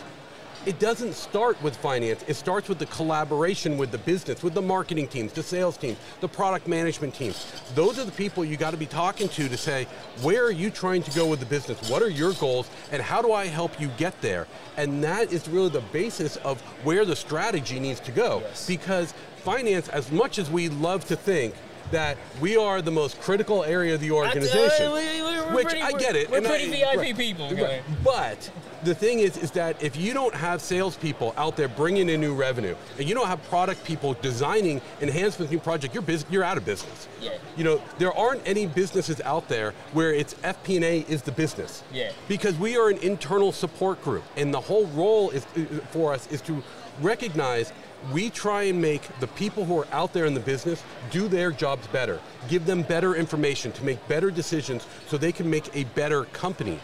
It 0.66 0.80
doesn't 0.80 1.14
start 1.14 1.62
with 1.62 1.76
finance. 1.76 2.24
It 2.26 2.34
starts 2.34 2.68
with 2.68 2.80
the 2.80 2.86
collaboration 2.86 3.78
with 3.78 3.92
the 3.92 3.98
business, 3.98 4.42
with 4.42 4.52
the 4.52 4.60
marketing 4.60 5.06
teams, 5.06 5.32
the 5.32 5.44
sales 5.44 5.76
teams, 5.76 5.96
the 6.20 6.26
product 6.26 6.66
management 6.66 7.14
teams. 7.14 7.52
Those 7.76 8.00
are 8.00 8.04
the 8.04 8.10
people 8.10 8.44
you 8.44 8.56
got 8.56 8.72
to 8.72 8.76
be 8.76 8.86
talking 8.86 9.28
to 9.28 9.48
to 9.48 9.56
say, 9.56 9.86
where 10.22 10.44
are 10.44 10.50
you 10.50 10.70
trying 10.70 11.04
to 11.04 11.10
go 11.12 11.24
with 11.24 11.38
the 11.38 11.46
business? 11.46 11.88
What 11.88 12.02
are 12.02 12.10
your 12.10 12.32
goals? 12.32 12.68
And 12.90 13.00
how 13.00 13.22
do 13.22 13.32
I 13.32 13.46
help 13.46 13.80
you 13.80 13.86
get 13.96 14.20
there? 14.20 14.48
And 14.76 15.04
that 15.04 15.32
is 15.32 15.46
really 15.46 15.68
the 15.68 15.82
basis 15.92 16.34
of 16.38 16.60
where 16.82 17.04
the 17.04 17.14
strategy 17.14 17.78
needs 17.78 18.00
to 18.00 18.10
go. 18.10 18.40
Yes. 18.40 18.66
Because 18.66 19.14
finance, 19.36 19.88
as 19.90 20.10
much 20.10 20.40
as 20.40 20.50
we 20.50 20.68
love 20.68 21.04
to 21.04 21.14
think 21.14 21.54
that 21.90 22.16
we 22.40 22.56
are 22.56 22.82
the 22.82 22.90
most 22.90 23.20
critical 23.20 23.64
area 23.64 23.94
of 23.94 24.00
the 24.00 24.10
organization, 24.10 24.86
Uh, 24.88 24.92
we- 24.94 25.22
we- 25.22 25.22
we're 25.22 25.54
which 25.54 25.66
pretty- 25.68 25.82
I 25.82 25.92
get 25.92 26.16
it. 26.16 26.30
we're 26.30 26.40
pretty 26.40 26.84
I- 26.84 26.92
VIP 26.96 26.96
right, 26.98 27.16
people, 27.16 27.50
right. 27.54 27.82
But 28.04 28.50
the 28.82 28.94
thing 28.94 29.20
is, 29.20 29.36
is 29.36 29.50
that 29.52 29.76
if 29.82 29.96
you 29.96 30.12
don't 30.12 30.34
have 30.34 30.60
salespeople 30.60 31.34
out 31.36 31.56
there 31.56 31.68
bringing 31.68 32.08
in 32.08 32.20
new 32.20 32.34
revenue, 32.34 32.74
and 32.98 33.08
you 33.08 33.14
don't 33.14 33.28
have 33.28 33.42
product 33.48 33.84
people 33.84 34.14
designing 34.20 34.80
enhancements, 35.00 35.52
new 35.52 35.58
project, 35.58 35.94
you're 35.94 36.02
bus- 36.02 36.24
you're 36.30 36.44
out 36.44 36.56
of 36.56 36.64
business. 36.64 37.06
Yeah. 37.20 37.30
You 37.56 37.64
know, 37.64 37.80
there 37.98 38.12
aren't 38.16 38.42
any 38.46 38.66
businesses 38.66 39.20
out 39.24 39.48
there 39.48 39.72
where 39.92 40.12
it's 40.12 40.34
FP&A 40.42 41.04
is 41.08 41.22
the 41.22 41.32
business. 41.32 41.82
Yeah. 41.92 42.10
Because 42.28 42.54
we 42.56 42.76
are 42.76 42.88
an 42.88 42.98
internal 42.98 43.52
support 43.52 44.02
group, 44.02 44.24
and 44.36 44.52
the 44.52 44.60
whole 44.60 44.86
role 44.86 45.30
is 45.30 45.46
for 45.92 46.12
us 46.12 46.26
is 46.30 46.40
to 46.42 46.62
recognize 47.00 47.72
we 48.12 48.30
try 48.30 48.64
and 48.64 48.80
make 48.80 49.02
the 49.20 49.26
people 49.28 49.64
who 49.64 49.78
are 49.78 49.88
out 49.92 50.12
there 50.12 50.26
in 50.26 50.34
the 50.34 50.40
business 50.40 50.82
do 51.10 51.28
their 51.28 51.50
jobs 51.50 51.86
better, 51.88 52.20
give 52.48 52.66
them 52.66 52.82
better 52.82 53.14
information 53.14 53.72
to 53.72 53.84
make 53.84 54.06
better 54.08 54.30
decisions 54.30 54.86
so 55.08 55.16
they 55.16 55.32
can 55.32 55.48
make 55.48 55.74
a 55.74 55.84
better 55.94 56.24
company. 56.26 56.78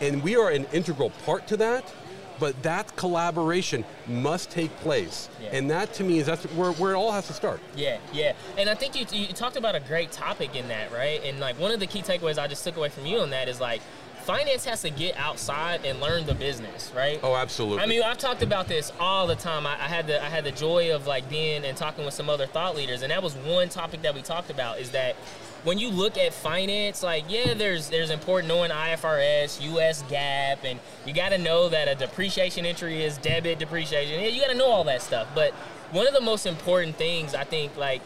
And 0.00 0.22
we 0.22 0.36
are 0.36 0.50
an 0.50 0.66
integral 0.72 1.10
part 1.24 1.46
to 1.48 1.56
that, 1.58 1.92
but 2.38 2.62
that 2.62 2.94
collaboration 2.96 3.84
must 4.06 4.50
take 4.50 4.74
place. 4.78 5.28
Yeah. 5.40 5.50
And 5.52 5.70
that 5.70 5.94
to 5.94 6.04
me 6.04 6.18
is 6.18 6.26
that's 6.26 6.44
where, 6.52 6.72
where 6.72 6.92
it 6.92 6.96
all 6.96 7.12
has 7.12 7.26
to 7.28 7.32
start. 7.32 7.60
Yeah, 7.74 7.98
yeah, 8.12 8.34
and 8.58 8.68
I 8.68 8.74
think 8.74 8.94
you, 8.94 9.06
you 9.18 9.32
talked 9.32 9.56
about 9.56 9.74
a 9.74 9.80
great 9.80 10.12
topic 10.12 10.54
in 10.54 10.68
that, 10.68 10.92
right? 10.92 11.22
And 11.24 11.40
like 11.40 11.58
one 11.58 11.70
of 11.70 11.80
the 11.80 11.86
key 11.86 12.02
takeaways 12.02 12.38
I 12.38 12.46
just 12.46 12.64
took 12.64 12.76
away 12.76 12.88
from 12.88 13.06
you 13.06 13.20
on 13.20 13.30
that 13.30 13.48
is 13.48 13.60
like 13.60 13.80
finance 14.26 14.64
has 14.64 14.82
to 14.82 14.90
get 14.90 15.16
outside 15.16 15.84
and 15.84 16.00
learn 16.00 16.26
the 16.26 16.34
business, 16.34 16.92
right? 16.96 17.20
Oh, 17.22 17.36
absolutely. 17.36 17.84
I 17.84 17.86
mean, 17.86 18.02
I've 18.02 18.18
talked 18.18 18.42
about 18.42 18.66
this 18.66 18.92
all 18.98 19.28
the 19.28 19.36
time. 19.36 19.66
I, 19.66 19.74
I, 19.74 19.86
had 19.86 20.08
the 20.08 20.22
I 20.22 20.28
had 20.28 20.42
the 20.42 20.50
joy 20.50 20.92
of 20.92 21.06
like 21.06 21.28
being 21.30 21.64
and 21.64 21.76
talking 21.76 22.04
with 22.04 22.12
some 22.12 22.28
other 22.28 22.46
thought 22.46 22.74
leaders, 22.74 23.02
and 23.02 23.12
that 23.12 23.22
was 23.22 23.36
one 23.36 23.68
topic 23.68 24.02
that 24.02 24.14
we 24.16 24.22
talked 24.22 24.50
about 24.50 24.80
is 24.80 24.90
that 24.90 25.14
when 25.62 25.78
you 25.78 25.90
look 25.90 26.18
at 26.18 26.34
finance, 26.34 27.04
like 27.04 27.24
yeah, 27.28 27.54
there's 27.54 27.88
there's 27.88 28.10
important 28.10 28.48
knowing 28.48 28.72
IFRS, 28.72 29.62
US 29.74 30.02
GAAP, 30.02 30.58
and 30.64 30.80
you 31.06 31.14
got 31.14 31.28
to 31.28 31.38
know 31.38 31.68
that 31.68 31.86
a 31.86 31.94
depreciation 31.94 32.66
entry 32.66 33.04
is 33.04 33.18
debit 33.18 33.60
depreciation. 33.60 34.20
Yeah, 34.20 34.26
you 34.26 34.40
got 34.40 34.50
to 34.50 34.58
know 34.58 34.66
all 34.66 34.84
that 34.84 35.02
stuff. 35.02 35.28
But 35.36 35.52
one 35.92 36.08
of 36.08 36.14
the 36.14 36.20
most 36.20 36.46
important 36.46 36.96
things 36.96 37.32
I 37.32 37.44
think 37.44 37.76
like 37.76 38.02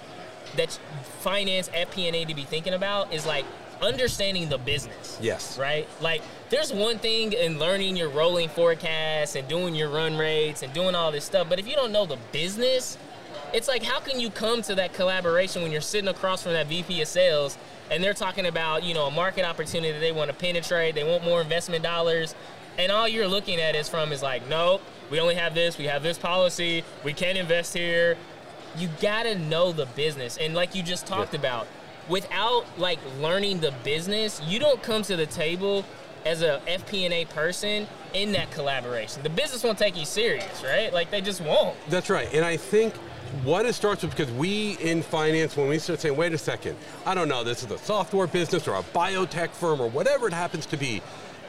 that 0.57 0.79
finance 1.21 1.71
FP&A 1.71 2.27
to 2.27 2.35
be 2.35 2.43
thinking 2.43 2.75
about 2.75 3.13
is 3.15 3.25
like 3.25 3.47
understanding 3.83 4.49
the 4.49 4.59
business. 4.59 5.19
Yes. 5.21 5.59
Right? 5.59 5.89
Like, 6.01 6.23
there's 6.51 6.73
one 6.73 6.99
thing 6.99 7.33
in 7.33 7.59
learning 7.59 7.97
your 7.97 8.09
rolling 8.09 8.49
forecasts 8.49 9.37
and 9.37 9.47
doing 9.49 9.75
your 9.75 9.89
run 9.89 10.17
rates 10.17 10.63
and 10.63 10.73
doing 10.73 10.95
all 10.95 11.13
this 11.13 11.25
stuff, 11.25 11.49
but 11.49 11.59
if 11.59 11.69
you 11.69 11.75
don't 11.75 11.93
know 11.93 12.07
the 12.07 12.19
business, 12.33 12.99
it's 13.53 13.69
like, 13.69 13.83
how 13.83 14.01
can 14.01 14.21
you 14.21 14.31
come 14.31 14.63
to 14.63 14.75
that 14.77 14.93
collaboration 14.93 15.63
when 15.63 15.73
you're 15.73 15.81
sitting 15.81 16.09
across 16.09 16.43
from 16.43 16.53
that 16.53 16.67
VP 16.67 17.03
of 17.03 17.09
sales 17.09 17.59
and 17.91 18.03
they're 18.03 18.15
talking 18.15 18.47
about, 18.47 18.85
you 18.85 18.95
know, 18.95 19.07
a 19.07 19.11
market 19.11 19.45
opportunity 19.45 19.93
that 19.93 19.99
they 19.99 20.13
want 20.13 20.31
to 20.31 20.37
penetrate, 20.37 20.95
they 20.95 21.05
want 21.05 21.25
more 21.25 21.41
investment 21.41 21.83
dollars, 21.83 22.35
and 22.79 22.93
all 22.93 23.09
you're 23.09 23.29
looking 23.29 23.61
at 23.61 23.75
is 23.75 23.89
from 23.89 24.13
is 24.13 24.23
like, 24.23 24.49
nope, 24.49 24.81
we 25.11 25.19
only 25.19 25.35
have 25.35 25.55
this, 25.55 25.77
we 25.77 25.87
have 25.87 26.03
this 26.03 26.19
policy, 26.19 26.85
we 27.05 27.13
can't 27.13 27.37
invest 27.37 27.75
here. 27.75 28.17
You 28.77 28.89
gotta 29.01 29.37
know 29.37 29.73
the 29.73 29.87
business. 29.87 30.39
And 30.39 30.55
like 30.55 30.75
you 30.75 30.83
just 30.83 31.07
talked 31.07 31.35
yeah. 31.35 31.41
about, 31.41 31.67
without 32.11 32.67
like 32.79 32.99
learning 33.21 33.61
the 33.61 33.73
business, 33.85 34.41
you 34.45 34.59
don't 34.59 34.83
come 34.83 35.03
to 35.03 35.17
the 35.17 35.27
table 35.27 35.85
as 36.27 36.43
a 36.43 36.61
FP&A 36.67 37.25
person 37.27 37.87
in 38.13 38.33
that 38.33 38.51
collaboration. 38.51 39.23
The 39.23 39.31
business 39.31 39.65
won't 39.65 39.79
take 39.79 39.97
you 39.97 40.05
serious, 40.05 40.63
right? 40.63 40.93
Like 40.93 41.11
they 41.11 41.21
just 41.21 41.41
won't. 41.41 41.77
That's 41.89 42.11
right. 42.11 42.29
And 42.35 42.45
I 42.45 42.57
think 42.57 42.95
what 43.45 43.65
it 43.65 43.75
starts 43.75 44.03
with, 44.03 44.11
because 44.15 44.33
we 44.33 44.77
in 44.79 45.03
finance, 45.03 45.57
when 45.57 45.69
we 45.69 45.79
start 45.79 46.01
saying, 46.01 46.17
wait 46.17 46.33
a 46.35 46.39
second, 46.39 46.77
I 47.07 47.15
don't 47.15 47.29
know, 47.29 47.45
this 47.45 47.63
is 47.63 47.71
a 47.71 47.79
software 47.79 48.27
business 48.27 48.67
or 48.67 48.75
a 48.75 48.83
biotech 48.83 49.51
firm 49.51 49.81
or 49.81 49.89
whatever 49.89 50.27
it 50.27 50.35
happens 50.35 50.67
to 50.67 50.77
be, 50.77 51.01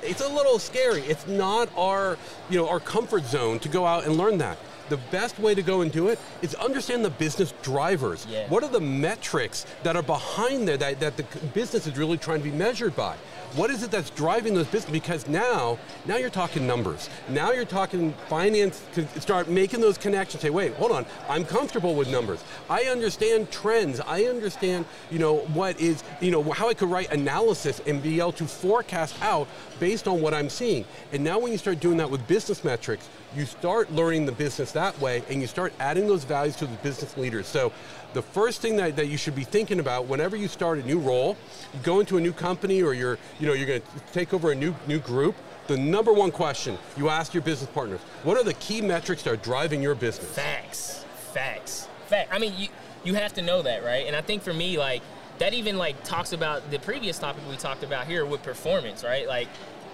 it's 0.03 0.21
a 0.21 0.29
little 0.29 0.59
scary. 0.59 1.01
It's 1.01 1.27
not 1.27 1.69
our, 1.75 2.17
you 2.49 2.57
know, 2.57 2.69
our 2.69 2.79
comfort 2.79 3.25
zone 3.25 3.59
to 3.59 3.69
go 3.69 3.85
out 3.85 4.05
and 4.05 4.15
learn 4.15 4.37
that 4.37 4.57
the 4.91 4.97
best 5.09 5.39
way 5.39 5.55
to 5.55 5.61
go 5.61 5.81
and 5.81 5.91
do 5.91 6.09
it 6.09 6.19
is 6.41 6.53
understand 6.55 7.03
the 7.03 7.09
business 7.09 7.53
drivers. 7.63 8.27
Yeah. 8.29 8.47
What 8.49 8.61
are 8.61 8.69
the 8.69 8.81
metrics 8.81 9.65
that 9.83 9.95
are 9.95 10.03
behind 10.03 10.67
there 10.67 10.77
that, 10.77 10.99
that 10.99 11.15
the 11.15 11.23
business 11.53 11.87
is 11.87 11.97
really 11.97 12.17
trying 12.17 12.39
to 12.39 12.43
be 12.43 12.55
measured 12.55 12.95
by? 12.95 13.15
What 13.55 13.69
is 13.69 13.83
it 13.83 13.91
that's 13.91 14.09
driving 14.11 14.53
those 14.53 14.67
business? 14.67 14.91
Because 14.91 15.27
now, 15.27 15.77
now 16.05 16.15
you're 16.15 16.29
talking 16.29 16.65
numbers. 16.65 17.09
Now 17.27 17.51
you're 17.51 17.65
talking 17.65 18.13
finance 18.29 18.81
to 18.93 19.05
start 19.19 19.49
making 19.49 19.81
those 19.81 19.97
connections. 19.97 20.41
Say, 20.41 20.49
wait, 20.49 20.73
hold 20.75 20.91
on. 20.91 21.05
I'm 21.27 21.43
comfortable 21.43 21.95
with 21.95 22.09
numbers. 22.09 22.41
I 22.69 22.83
understand 22.83 23.51
trends. 23.51 23.99
I 23.99 24.23
understand, 24.23 24.85
you 25.09 25.19
know, 25.19 25.39
what 25.53 25.79
is, 25.81 26.03
you 26.21 26.31
know, 26.31 26.43
how 26.51 26.69
I 26.69 26.73
could 26.73 26.89
write 26.89 27.11
analysis 27.11 27.81
and 27.85 28.01
be 28.01 28.19
able 28.19 28.31
to 28.33 28.45
forecast 28.45 29.21
out 29.21 29.47
based 29.81 30.07
on 30.07 30.21
what 30.21 30.33
I'm 30.33 30.49
seeing. 30.49 30.85
And 31.11 31.23
now 31.23 31.37
when 31.39 31.51
you 31.51 31.57
start 31.57 31.79
doing 31.81 31.97
that 31.97 32.09
with 32.09 32.25
business 32.27 32.63
metrics, 32.63 33.09
you 33.35 33.45
start 33.45 33.91
learning 33.91 34.25
the 34.25 34.31
business 34.31 34.71
that 34.73 34.80
way 34.99 35.23
and 35.29 35.41
you 35.41 35.47
start 35.47 35.73
adding 35.79 36.07
those 36.07 36.23
values 36.23 36.55
to 36.57 36.65
the 36.65 36.75
business 36.77 37.17
leaders. 37.17 37.47
So 37.47 37.71
the 38.13 38.21
first 38.21 38.61
thing 38.61 38.75
that, 38.77 38.95
that 38.95 39.07
you 39.07 39.17
should 39.17 39.35
be 39.35 39.43
thinking 39.43 39.79
about 39.79 40.07
whenever 40.07 40.35
you 40.35 40.47
start 40.47 40.77
a 40.79 40.83
new 40.83 40.99
role, 40.99 41.37
you 41.73 41.79
go 41.83 41.99
into 41.99 42.17
a 42.17 42.21
new 42.21 42.33
company 42.33 42.81
or 42.81 42.93
you're, 42.93 43.17
you 43.39 43.47
know, 43.47 43.53
you're 43.53 43.67
going 43.67 43.81
to 43.81 44.13
take 44.13 44.33
over 44.33 44.51
a 44.51 44.55
new, 44.55 44.75
new 44.87 44.99
group, 44.99 45.35
the 45.67 45.77
number 45.77 46.11
one 46.11 46.31
question 46.31 46.77
you 46.97 47.09
ask 47.09 47.33
your 47.33 47.43
business 47.43 47.69
partners, 47.71 48.01
what 48.23 48.37
are 48.37 48.43
the 48.43 48.55
key 48.55 48.81
metrics 48.81 49.23
that 49.23 49.31
are 49.31 49.37
driving 49.37 49.81
your 49.81 49.95
business? 49.95 50.27
Facts, 50.27 51.05
facts, 51.33 51.87
fact. 52.07 52.33
I 52.33 52.39
mean, 52.39 52.53
you, 52.57 52.67
you 53.03 53.13
have 53.13 53.33
to 53.33 53.41
know 53.41 53.61
that, 53.61 53.83
right? 53.83 54.05
And 54.07 54.15
I 54.15 54.21
think 54.21 54.43
for 54.43 54.53
me, 54.53 54.77
like, 54.77 55.01
that 55.41 55.55
even 55.55 55.77
like 55.77 56.03
talks 56.03 56.33
about 56.33 56.69
the 56.69 56.77
previous 56.77 57.17
topic 57.17 57.41
we 57.49 57.55
talked 57.55 57.83
about 57.83 58.05
here 58.05 58.25
with 58.27 58.43
performance, 58.43 59.03
right? 59.03 59.27
Like, 59.27 59.47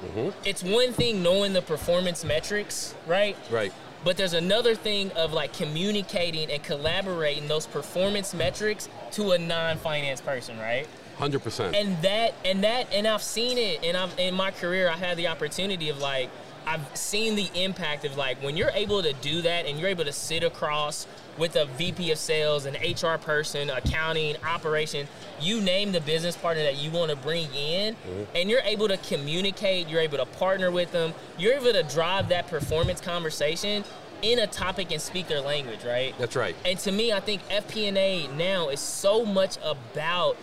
mm-hmm. 0.03 0.29
it's 0.43 0.61
one 0.61 0.91
thing 0.91 1.23
knowing 1.23 1.53
the 1.53 1.61
performance 1.61 2.25
metrics, 2.25 2.93
right? 3.05 3.37
Right. 3.49 3.71
But 4.03 4.17
there's 4.17 4.33
another 4.33 4.75
thing 4.75 5.11
of 5.11 5.33
like 5.33 5.53
communicating 5.53 6.51
and 6.51 6.63
collaborating 6.63 7.47
those 7.47 7.65
performance 7.65 8.33
metrics 8.33 8.89
to 9.11 9.31
a 9.31 9.37
non-finance 9.37 10.21
person, 10.21 10.57
right? 10.59 10.87
Hundred 11.17 11.43
percent. 11.43 11.75
And 11.75 11.99
that 12.03 12.35
and 12.45 12.63
that 12.63 12.93
and 12.93 13.07
I've 13.07 13.23
seen 13.23 13.57
it, 13.57 13.83
and 13.83 13.97
I've 13.97 14.17
in 14.19 14.35
my 14.35 14.51
career 14.51 14.87
I 14.87 14.95
had 14.95 15.17
the 15.17 15.27
opportunity 15.27 15.89
of 15.89 15.97
like 15.97 16.29
I've 16.67 16.97
seen 16.97 17.35
the 17.35 17.49
impact 17.55 18.03
of 18.03 18.17
like 18.17 18.43
when 18.43 18.57
you're 18.57 18.71
able 18.71 19.01
to 19.01 19.13
do 19.13 19.41
that 19.43 19.65
and 19.65 19.79
you're 19.79 19.87
able 19.87 20.03
to 20.03 20.11
sit 20.11 20.43
across 20.43 21.07
with 21.37 21.55
a 21.55 21.65
VP 21.65 22.11
of 22.11 22.17
sales, 22.17 22.65
an 22.65 22.75
HR 22.75 23.17
person, 23.17 23.69
accounting, 23.69 24.35
operation, 24.43 25.07
you 25.39 25.61
name 25.61 25.93
the 25.93 26.01
business 26.01 26.35
partner 26.35 26.63
that 26.63 26.75
you 26.77 26.91
want 26.91 27.09
to 27.09 27.15
bring 27.15 27.47
in, 27.53 27.93
mm-hmm. 27.93 28.23
and 28.35 28.49
you're 28.49 28.61
able 28.61 28.87
to 28.89 28.97
communicate, 28.97 29.87
you're 29.87 30.01
able 30.01 30.17
to 30.17 30.25
partner 30.25 30.69
with 30.69 30.91
them, 30.91 31.13
you're 31.37 31.53
able 31.53 31.71
to 31.71 31.83
drive 31.83 32.27
that 32.29 32.47
performance 32.47 32.99
conversation 32.99 33.83
in 34.21 34.39
a 34.39 34.47
topic 34.47 34.91
and 34.91 34.99
speak 34.99 35.27
their 35.27 35.41
language, 35.41 35.85
right? 35.85 36.15
That's 36.17 36.35
right. 36.35 36.55
And 36.65 36.77
to 36.79 36.91
me, 36.91 37.13
I 37.13 37.19
think 37.19 37.47
FP&A 37.49 38.27
now 38.35 38.69
is 38.69 38.79
so 38.79 39.23
much 39.23 39.57
about 39.63 40.35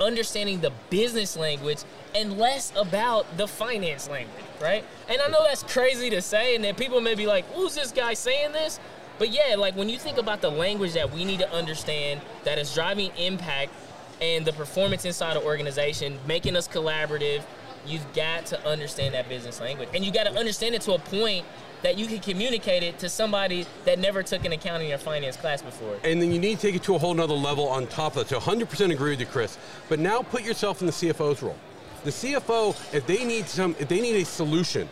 understanding 0.00 0.60
the 0.60 0.72
business 0.90 1.36
language 1.36 1.78
and 2.14 2.38
less 2.38 2.72
about 2.76 3.36
the 3.36 3.46
finance 3.46 4.08
language, 4.08 4.44
right? 4.60 4.84
And 5.08 5.20
I 5.20 5.28
know 5.28 5.44
that's 5.44 5.62
crazy 5.62 6.10
to 6.10 6.22
say, 6.22 6.54
and 6.54 6.64
then 6.64 6.74
people 6.74 7.00
may 7.00 7.14
be 7.14 7.26
like, 7.26 7.44
who's 7.52 7.74
this 7.74 7.92
guy 7.92 8.14
saying 8.14 8.52
this? 8.52 8.80
But 9.18 9.30
yeah, 9.30 9.56
like 9.56 9.74
when 9.74 9.88
you 9.88 9.98
think 9.98 10.18
about 10.18 10.40
the 10.40 10.50
language 10.50 10.92
that 10.94 11.12
we 11.12 11.24
need 11.24 11.40
to 11.40 11.52
understand 11.52 12.20
that 12.44 12.58
is 12.58 12.72
driving 12.72 13.10
impact 13.16 13.72
and 14.20 14.44
the 14.44 14.52
performance 14.52 15.04
inside 15.04 15.36
an 15.36 15.42
organization, 15.42 16.18
making 16.26 16.56
us 16.56 16.68
collaborative, 16.68 17.42
you've 17.88 18.12
got 18.12 18.46
to 18.46 18.66
understand 18.66 19.14
that 19.14 19.28
business 19.28 19.60
language. 19.60 19.88
And 19.94 20.04
you 20.04 20.12
got 20.12 20.24
to 20.24 20.38
understand 20.38 20.74
it 20.74 20.82
to 20.82 20.92
a 20.92 20.98
point 20.98 21.44
that 21.82 21.96
you 21.96 22.06
can 22.06 22.18
communicate 22.18 22.82
it 22.82 22.98
to 22.98 23.08
somebody 23.08 23.64
that 23.84 23.98
never 23.98 24.22
took 24.22 24.44
an 24.44 24.52
accounting 24.52 24.92
or 24.92 24.98
finance 24.98 25.36
class 25.36 25.62
before. 25.62 25.96
And 26.04 26.20
then 26.20 26.32
you 26.32 26.38
need 26.38 26.56
to 26.56 26.66
take 26.66 26.74
it 26.74 26.82
to 26.84 26.94
a 26.96 26.98
whole 26.98 27.14
nother 27.14 27.34
level 27.34 27.68
on 27.68 27.86
top 27.86 28.16
of 28.16 28.28
that. 28.28 28.28
So 28.28 28.40
100% 28.40 28.92
agree 28.92 29.10
with 29.10 29.20
you, 29.20 29.26
Chris. 29.26 29.58
But 29.88 30.00
now 30.00 30.22
put 30.22 30.42
yourself 30.42 30.80
in 30.80 30.86
the 30.86 30.92
CFO's 30.92 31.42
role. 31.42 31.56
The 32.04 32.10
CFO, 32.10 32.94
if 32.94 33.06
they 33.06 33.24
need 33.24 33.46
some, 33.48 33.76
if 33.78 33.88
they 33.88 34.00
need 34.00 34.16
a 34.16 34.24
solution, 34.24 34.88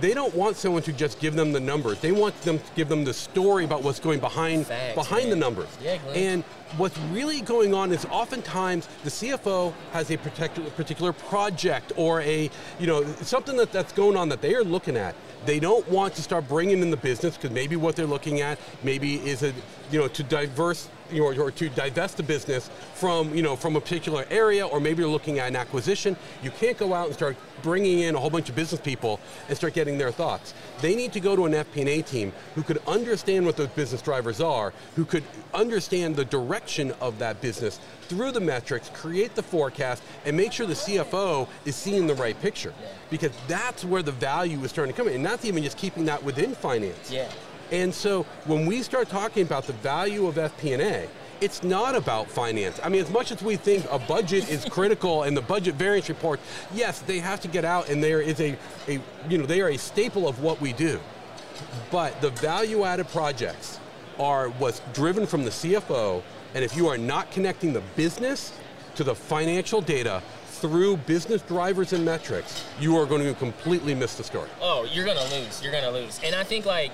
they 0.00 0.14
don't 0.14 0.34
want 0.34 0.56
someone 0.56 0.82
to 0.82 0.92
just 0.92 1.18
give 1.20 1.34
them 1.34 1.52
the 1.52 1.60
numbers. 1.60 2.00
They 2.00 2.12
want 2.12 2.40
them 2.42 2.58
to 2.58 2.64
give 2.76 2.88
them 2.88 3.04
the 3.04 3.14
story 3.14 3.64
about 3.64 3.82
what's 3.82 3.98
going 3.98 4.20
behind 4.20 4.66
Facts, 4.66 4.94
behind 4.94 5.24
man. 5.24 5.30
the 5.30 5.36
numbers. 5.36 5.68
Yeah, 5.82 5.98
and 6.14 6.44
what's 6.76 6.98
really 7.12 7.40
going 7.40 7.74
on 7.74 7.92
is 7.92 8.04
oftentimes 8.06 8.88
the 9.04 9.10
CFO 9.10 9.72
has 9.92 10.10
a 10.10 10.16
particular 10.16 11.12
project 11.12 11.92
or 11.96 12.20
a 12.22 12.50
you 12.78 12.86
know 12.86 13.04
something 13.22 13.56
that, 13.56 13.72
that's 13.72 13.92
going 13.92 14.16
on 14.16 14.28
that 14.28 14.40
they 14.40 14.54
are 14.54 14.64
looking 14.64 14.96
at. 14.96 15.14
They 15.46 15.58
don't 15.58 15.88
want 15.88 16.14
to 16.14 16.22
start 16.22 16.48
bringing 16.48 16.80
in 16.80 16.90
the 16.90 16.96
business 16.96 17.36
because 17.36 17.50
maybe 17.50 17.76
what 17.76 17.96
they're 17.96 18.06
looking 18.06 18.40
at 18.40 18.58
maybe 18.82 19.16
is 19.16 19.42
a 19.42 19.52
you 19.90 19.98
know 19.98 20.08
to 20.08 20.22
diverse 20.22 20.88
you 21.12 21.20
know, 21.20 21.42
or 21.42 21.50
to 21.50 21.68
divest 21.70 22.16
the 22.16 22.22
business 22.22 22.70
from, 22.94 23.34
you 23.34 23.42
know, 23.42 23.56
from 23.56 23.76
a 23.76 23.80
particular 23.80 24.24
area, 24.30 24.66
or 24.66 24.80
maybe 24.80 25.02
you're 25.02 25.10
looking 25.10 25.38
at 25.38 25.48
an 25.48 25.56
acquisition, 25.56 26.16
you 26.42 26.50
can't 26.50 26.78
go 26.78 26.94
out 26.94 27.06
and 27.06 27.14
start 27.14 27.36
bringing 27.62 28.00
in 28.00 28.14
a 28.14 28.18
whole 28.18 28.30
bunch 28.30 28.48
of 28.48 28.54
business 28.54 28.80
people 28.80 29.20
and 29.48 29.56
start 29.56 29.74
getting 29.74 29.98
their 29.98 30.10
thoughts. 30.10 30.54
They 30.80 30.94
need 30.94 31.12
to 31.12 31.20
go 31.20 31.36
to 31.36 31.46
an 31.46 31.52
FP&A 31.52 32.02
team 32.02 32.32
who 32.54 32.62
could 32.62 32.78
understand 32.86 33.44
what 33.44 33.56
those 33.56 33.68
business 33.68 34.02
drivers 34.02 34.40
are, 34.40 34.72
who 34.96 35.04
could 35.04 35.24
understand 35.52 36.16
the 36.16 36.24
direction 36.24 36.59
of 37.00 37.18
that 37.18 37.40
business 37.40 37.80
through 38.02 38.32
the 38.32 38.40
metrics, 38.40 38.90
create 38.90 39.34
the 39.34 39.42
forecast, 39.42 40.02
and 40.24 40.36
make 40.36 40.52
sure 40.52 40.66
the 40.66 40.74
CFO 40.74 41.48
is 41.64 41.76
seeing 41.76 42.06
the 42.06 42.14
right 42.14 42.40
picture. 42.40 42.72
Because 43.08 43.32
that's 43.48 43.84
where 43.84 44.02
the 44.02 44.12
value 44.12 44.62
is 44.64 44.70
starting 44.70 44.92
to 44.92 44.96
come 44.96 45.08
in, 45.08 45.14
and 45.14 45.24
not 45.24 45.44
even 45.44 45.62
just 45.62 45.76
keeping 45.76 46.04
that 46.06 46.22
within 46.22 46.54
finance. 46.54 47.10
Yeah. 47.10 47.28
And 47.70 47.94
so 47.94 48.24
when 48.46 48.66
we 48.66 48.82
start 48.82 49.08
talking 49.08 49.44
about 49.44 49.66
the 49.66 49.72
value 49.74 50.26
of 50.26 50.34
FP&A, 50.34 51.08
it's 51.40 51.62
not 51.62 51.94
about 51.94 52.30
finance. 52.30 52.78
I 52.82 52.88
mean, 52.88 53.00
as 53.00 53.10
much 53.10 53.32
as 53.32 53.42
we 53.42 53.56
think 53.56 53.86
a 53.90 53.98
budget 53.98 54.50
is 54.50 54.64
critical 54.70 55.22
and 55.22 55.36
the 55.36 55.42
budget 55.42 55.76
variance 55.76 56.08
report, 56.08 56.40
yes, 56.74 57.00
they 57.00 57.18
have 57.18 57.40
to 57.40 57.48
get 57.48 57.64
out 57.64 57.88
and 57.88 58.02
there 58.02 58.20
is 58.20 58.40
a, 58.40 58.56
a, 58.88 59.00
you 59.28 59.38
know, 59.38 59.46
they 59.46 59.60
are 59.60 59.70
a 59.70 59.78
staple 59.78 60.28
of 60.28 60.42
what 60.42 60.60
we 60.60 60.72
do. 60.72 61.00
But 61.90 62.20
the 62.20 62.30
value 62.30 62.84
added 62.84 63.08
projects 63.08 63.78
are 64.18 64.48
what's 64.50 64.80
driven 64.92 65.26
from 65.26 65.44
the 65.44 65.50
CFO, 65.50 66.22
and 66.54 66.64
if 66.64 66.76
you 66.76 66.88
are 66.88 66.98
not 66.98 67.30
connecting 67.30 67.72
the 67.72 67.82
business 67.96 68.52
to 68.96 69.04
the 69.04 69.14
financial 69.14 69.80
data 69.80 70.22
through 70.46 70.96
business 70.98 71.42
drivers 71.42 71.92
and 71.92 72.04
metrics, 72.04 72.64
you 72.78 72.96
are 72.96 73.06
going 73.06 73.22
to 73.22 73.34
completely 73.34 73.94
miss 73.94 74.16
the 74.16 74.24
story. 74.24 74.48
Oh, 74.60 74.86
you're 74.92 75.04
going 75.04 75.16
to 75.16 75.34
lose. 75.34 75.62
You're 75.62 75.72
going 75.72 75.84
to 75.84 75.90
lose. 75.90 76.20
And 76.22 76.34
I 76.34 76.44
think 76.44 76.66
like 76.66 76.92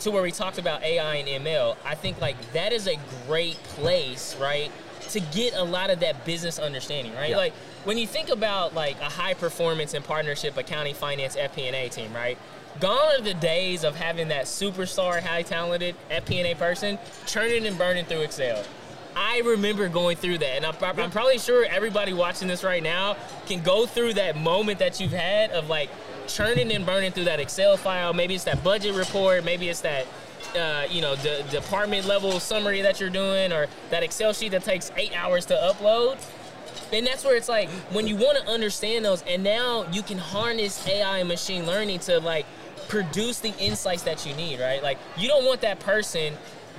to 0.00 0.10
where 0.10 0.22
we 0.22 0.30
talked 0.30 0.58
about 0.58 0.82
AI 0.82 1.16
and 1.16 1.44
ML, 1.44 1.76
I 1.84 1.94
think 1.94 2.20
like 2.20 2.36
that 2.52 2.72
is 2.72 2.86
a 2.86 2.96
great 3.26 3.56
place, 3.64 4.36
right? 4.36 4.70
to 5.10 5.20
get 5.20 5.54
a 5.54 5.62
lot 5.62 5.90
of 5.90 6.00
that 6.00 6.24
business 6.24 6.58
understanding, 6.58 7.14
right? 7.14 7.30
Yeah. 7.30 7.36
Like 7.36 7.52
when 7.84 7.98
you 7.98 8.06
think 8.06 8.28
about 8.28 8.74
like 8.74 9.00
a 9.00 9.04
high 9.04 9.34
performance 9.34 9.94
and 9.94 10.04
partnership 10.04 10.56
accounting, 10.56 10.94
finance, 10.94 11.36
FP&A 11.36 11.88
team, 11.88 12.12
right? 12.12 12.38
Gone 12.80 13.18
are 13.18 13.22
the 13.22 13.34
days 13.34 13.84
of 13.84 13.96
having 13.96 14.28
that 14.28 14.44
superstar, 14.44 15.20
high 15.20 15.42
talented 15.42 15.96
FP&A 16.10 16.54
person 16.54 16.98
churning 17.26 17.66
and 17.66 17.76
burning 17.76 18.04
through 18.04 18.20
Excel. 18.20 18.62
I 19.18 19.40
remember 19.44 19.88
going 19.88 20.16
through 20.16 20.38
that, 20.38 20.56
and 20.56 20.64
I'm, 20.64 20.76
I'm 20.80 21.10
probably 21.10 21.38
sure 21.38 21.64
everybody 21.64 22.12
watching 22.12 22.46
this 22.46 22.62
right 22.62 22.82
now 22.82 23.16
can 23.46 23.62
go 23.62 23.84
through 23.84 24.14
that 24.14 24.36
moment 24.36 24.78
that 24.78 25.00
you've 25.00 25.10
had 25.10 25.50
of 25.50 25.68
like 25.68 25.90
churning 26.28 26.70
and 26.70 26.86
burning 26.86 27.10
through 27.10 27.24
that 27.24 27.40
Excel 27.40 27.76
file. 27.76 28.12
Maybe 28.12 28.36
it's 28.36 28.44
that 28.44 28.62
budget 28.62 28.94
report, 28.94 29.44
maybe 29.44 29.68
it's 29.68 29.80
that 29.80 30.06
uh, 30.56 30.86
you 30.88 31.00
know 31.00 31.16
the 31.16 31.44
department 31.50 32.06
level 32.06 32.38
summary 32.38 32.80
that 32.82 33.00
you're 33.00 33.10
doing, 33.10 33.52
or 33.52 33.66
that 33.90 34.04
Excel 34.04 34.32
sheet 34.32 34.52
that 34.52 34.62
takes 34.62 34.92
eight 34.96 35.16
hours 35.16 35.46
to 35.46 35.54
upload. 35.54 36.24
And 36.92 37.04
that's 37.04 37.24
where 37.24 37.34
it's 37.34 37.48
like 37.48 37.68
when 37.90 38.06
you 38.06 38.14
want 38.14 38.38
to 38.38 38.48
understand 38.48 39.04
those, 39.04 39.22
and 39.22 39.42
now 39.42 39.84
you 39.90 40.02
can 40.02 40.18
harness 40.18 40.86
AI 40.86 41.18
and 41.18 41.28
machine 41.28 41.66
learning 41.66 41.98
to 42.00 42.20
like 42.20 42.46
produce 42.88 43.40
the 43.40 43.56
insights 43.58 44.02
that 44.02 44.26
you 44.26 44.34
need, 44.34 44.60
right? 44.60 44.82
Like 44.82 44.98
you 45.16 45.28
don't 45.28 45.44
want 45.44 45.60
that 45.60 45.80
person 45.80 46.34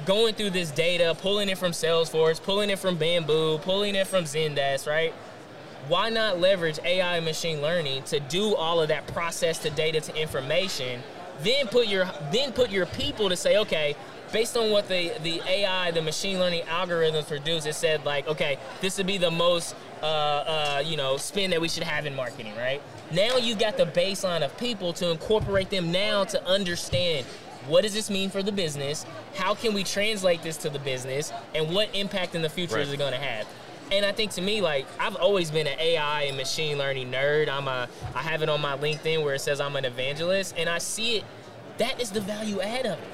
going 0.05 0.33
through 0.33 0.51
this 0.51 0.71
data, 0.71 1.15
pulling 1.19 1.49
it 1.49 1.57
from 1.57 1.71
Salesforce, 1.71 2.41
pulling 2.41 2.69
it 2.69 2.79
from 2.79 2.97
Bamboo, 2.97 3.59
pulling 3.59 3.95
it 3.95 4.07
from 4.07 4.23
Zendesk, 4.23 4.87
right? 4.87 5.13
Why 5.87 6.09
not 6.09 6.39
leverage 6.39 6.79
AI 6.83 7.17
and 7.17 7.25
machine 7.25 7.61
learning 7.61 8.03
to 8.03 8.19
do 8.19 8.55
all 8.55 8.81
of 8.81 8.89
that 8.89 9.07
process 9.07 9.59
to 9.59 9.69
data 9.69 10.01
to 10.01 10.15
information? 10.15 11.01
Then 11.41 11.67
put 11.67 11.87
your 11.87 12.09
then 12.31 12.51
put 12.51 12.69
your 12.69 12.85
people 12.85 13.29
to 13.29 13.35
say, 13.35 13.57
okay, 13.57 13.95
based 14.31 14.57
on 14.57 14.71
what 14.71 14.87
the 14.89 15.13
the 15.23 15.41
AI, 15.47 15.91
the 15.91 16.01
machine 16.01 16.37
learning 16.39 16.63
algorithms 16.63 17.27
produce, 17.27 17.65
it 17.65 17.75
said 17.75 18.05
like, 18.05 18.27
okay, 18.27 18.57
this 18.81 18.97
would 18.97 19.07
be 19.07 19.17
the 19.17 19.31
most 19.31 19.75
uh, 20.01 20.05
uh, 20.05 20.83
you 20.85 20.97
know 20.97 21.17
spin 21.17 21.51
that 21.51 21.61
we 21.61 21.69
should 21.69 21.83
have 21.83 22.05
in 22.05 22.15
marketing, 22.15 22.55
right? 22.57 22.81
Now 23.11 23.37
you 23.37 23.55
got 23.55 23.77
the 23.77 23.85
baseline 23.85 24.43
of 24.43 24.55
people 24.57 24.93
to 24.93 25.09
incorporate 25.11 25.69
them 25.69 25.91
now 25.91 26.23
to 26.25 26.45
understand 26.45 27.25
what 27.67 27.81
does 27.81 27.93
this 27.93 28.09
mean 28.09 28.29
for 28.29 28.41
the 28.41 28.51
business? 28.51 29.05
How 29.35 29.53
can 29.53 29.73
we 29.73 29.83
translate 29.83 30.41
this 30.43 30.57
to 30.57 30.69
the 30.69 30.79
business? 30.79 31.31
And 31.53 31.73
what 31.73 31.93
impact 31.93 32.35
in 32.35 32.41
the 32.41 32.49
future 32.49 32.75
Right. 32.75 32.83
is 32.87 32.93
it 32.93 32.97
going 32.97 33.11
to 33.13 33.19
have? 33.19 33.47
And 33.91 34.05
I 34.05 34.11
think 34.11 34.31
to 34.31 34.41
me, 34.41 34.61
like 34.61 34.85
I've 34.99 35.15
always 35.15 35.49
been 35.51 35.67
an 35.67 35.79
AI 35.79 36.23
and 36.23 36.37
machine 36.37 36.77
learning 36.77 37.11
nerd. 37.11 37.49
I'm 37.49 37.67
a, 37.67 37.89
I 38.13 38.21
have 38.21 38.43
it 38.43 38.49
on 38.49 38.61
my 38.61 38.77
LinkedIn 38.77 39.23
where 39.23 39.33
it 39.33 39.39
says 39.39 39.59
I'm 39.59 39.75
an 39.75 39.85
evangelist, 39.85 40.55
and 40.57 40.69
I 40.69 40.77
see 40.77 41.17
it. 41.17 41.23
That 41.79 41.99
is 41.99 42.11
the 42.11 42.21
value 42.21 42.61
add 42.61 42.85
of 42.85 42.99
it. 42.99 43.07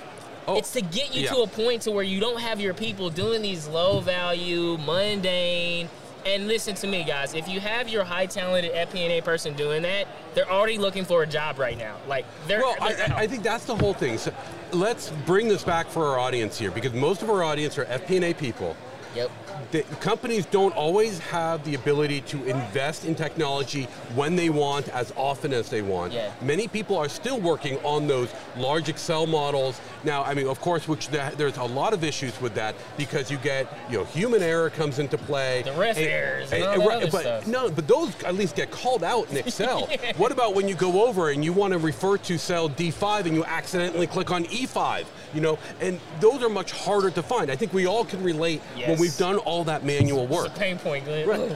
Oh, 0.48 0.58
it's 0.58 0.74
to 0.74 0.82
get 0.82 1.16
you 1.16 1.24
yeah. 1.24 1.32
to 1.32 1.42
a 1.42 1.48
point 1.48 1.84
to 1.84 1.92
where 1.92 2.04
you 2.04 2.20
don't 2.20 2.40
have 2.40 2.60
your 2.60 2.74
people 2.74 3.10
doing 3.10 3.42
these 3.42 3.68
low 3.68 4.00
value, 4.00 4.78
mundane. 4.78 5.90
And 6.26 6.48
listen 6.48 6.74
to 6.76 6.88
me, 6.88 7.04
guys. 7.04 7.36
If 7.36 7.48
you 7.48 7.60
have 7.60 7.88
your 7.88 8.04
high 8.04 8.26
talented 8.26 8.74
FP&A 8.74 9.22
person 9.22 9.54
doing 9.54 9.84
that, 9.84 10.08
they're 10.34 10.50
already 10.50 10.80
looking 10.80 11.06
for 11.06 11.22
a 11.22 11.28
job 11.28 11.60
right 11.60 11.78
now. 11.78 11.98
Like 12.08 12.26
they're. 12.48 12.62
Well, 12.62 12.76
I, 12.82 12.94
they're. 12.94 13.14
I- 13.14 13.20
I 13.26 13.28
think 13.28 13.44
that's 13.44 13.66
the 13.66 13.76
whole 13.76 13.94
thing. 13.94 14.18
So 14.18 14.34
let's 14.72 15.12
bring 15.28 15.48
this 15.48 15.64
back 15.64 15.88
for 15.88 16.06
our 16.08 16.18
audience 16.20 16.58
here 16.58 16.72
because 16.72 16.94
most 16.94 17.22
of 17.22 17.30
our 17.30 17.44
audience 17.44 17.78
are 17.78 17.86
FP&A 17.86 18.34
people. 18.34 18.76
Yep. 19.16 19.32
The 19.72 19.82
companies 20.02 20.46
don't 20.48 20.76
always 20.76 21.20
have 21.20 21.64
the 21.64 21.76
ability 21.76 22.22
to 22.22 22.44
invest 22.44 23.06
in 23.06 23.16
technology 23.16 23.84
when 24.14 24.36
they 24.36 24.50
want, 24.50 24.90
as 24.90 25.14
often 25.16 25.54
as 25.54 25.70
they 25.70 25.82
want. 25.82 26.12
Yeah. 26.12 26.32
Many 26.42 26.68
people 26.68 26.98
are 26.98 27.08
still 27.08 27.40
working 27.40 27.78
on 27.78 28.08
those 28.08 28.34
large 28.58 28.90
Excel 28.90 29.26
models. 29.26 29.80
Now, 30.06 30.24
I 30.24 30.36
mean, 30.36 30.48
of 30.48 30.62
course, 30.62 30.88
which 30.88 31.08
the, 31.10 31.34
there's 31.36 31.58
a 31.58 31.64
lot 31.64 31.92
of 31.92 32.04
issues 32.04 32.40
with 32.40 32.54
that 32.54 32.76
because 32.96 33.32
you 33.32 33.38
get, 33.38 33.68
you 33.90 33.98
know, 33.98 34.04
human 34.06 34.44
error 34.44 34.70
comes 34.70 35.00
into 35.00 35.18
play. 35.18 35.64
The 35.64 35.74
ref 35.74 35.98
errors 35.98 36.54
and 36.54 36.62
that 36.62 36.78
other 36.78 37.08
but 37.12 37.22
stuff. 37.22 37.48
no, 37.48 37.72
but 37.72 37.88
those 37.88 38.14
at 38.24 38.36
least 38.36 38.56
get 38.56 38.70
called 38.70 39.04
out 39.04 39.30
in 39.32 39.38
Excel. 39.38 39.90
What 40.18 40.32
about 40.32 40.56
when 40.56 40.68
you 40.68 40.76
go 40.76 41.08
over 41.08 41.32
and 41.32 41.44
you 41.44 41.52
want 41.52 41.74
to 41.74 41.80
refer 41.80 42.18
to 42.18 42.38
cell 42.38 42.70
D5 42.70 43.26
and 43.26 43.34
you 43.36 43.44
accidentally 43.44 44.08
click 44.08 44.32
on 44.32 44.46
E5? 44.46 45.06
You 45.34 45.42
know, 45.42 45.60
and 45.82 46.00
those 46.20 46.44
are 46.44 46.50
much 46.50 46.72
harder 46.72 47.10
to 47.10 47.24
find. 47.24 47.50
I 47.50 47.56
think 47.56 47.74
we 47.74 47.86
all 47.86 48.06
can 48.06 48.24
relate 48.24 48.62
when 48.76 49.00
we've 49.00 49.18
done 49.18 49.38
all 49.40 49.64
that 49.64 49.84
manual 49.84 50.28
work. 50.28 50.48
It's 50.48 50.56
a 50.56 50.60
pain 50.60 50.78
point, 50.78 51.06
Glenn. 51.06 51.56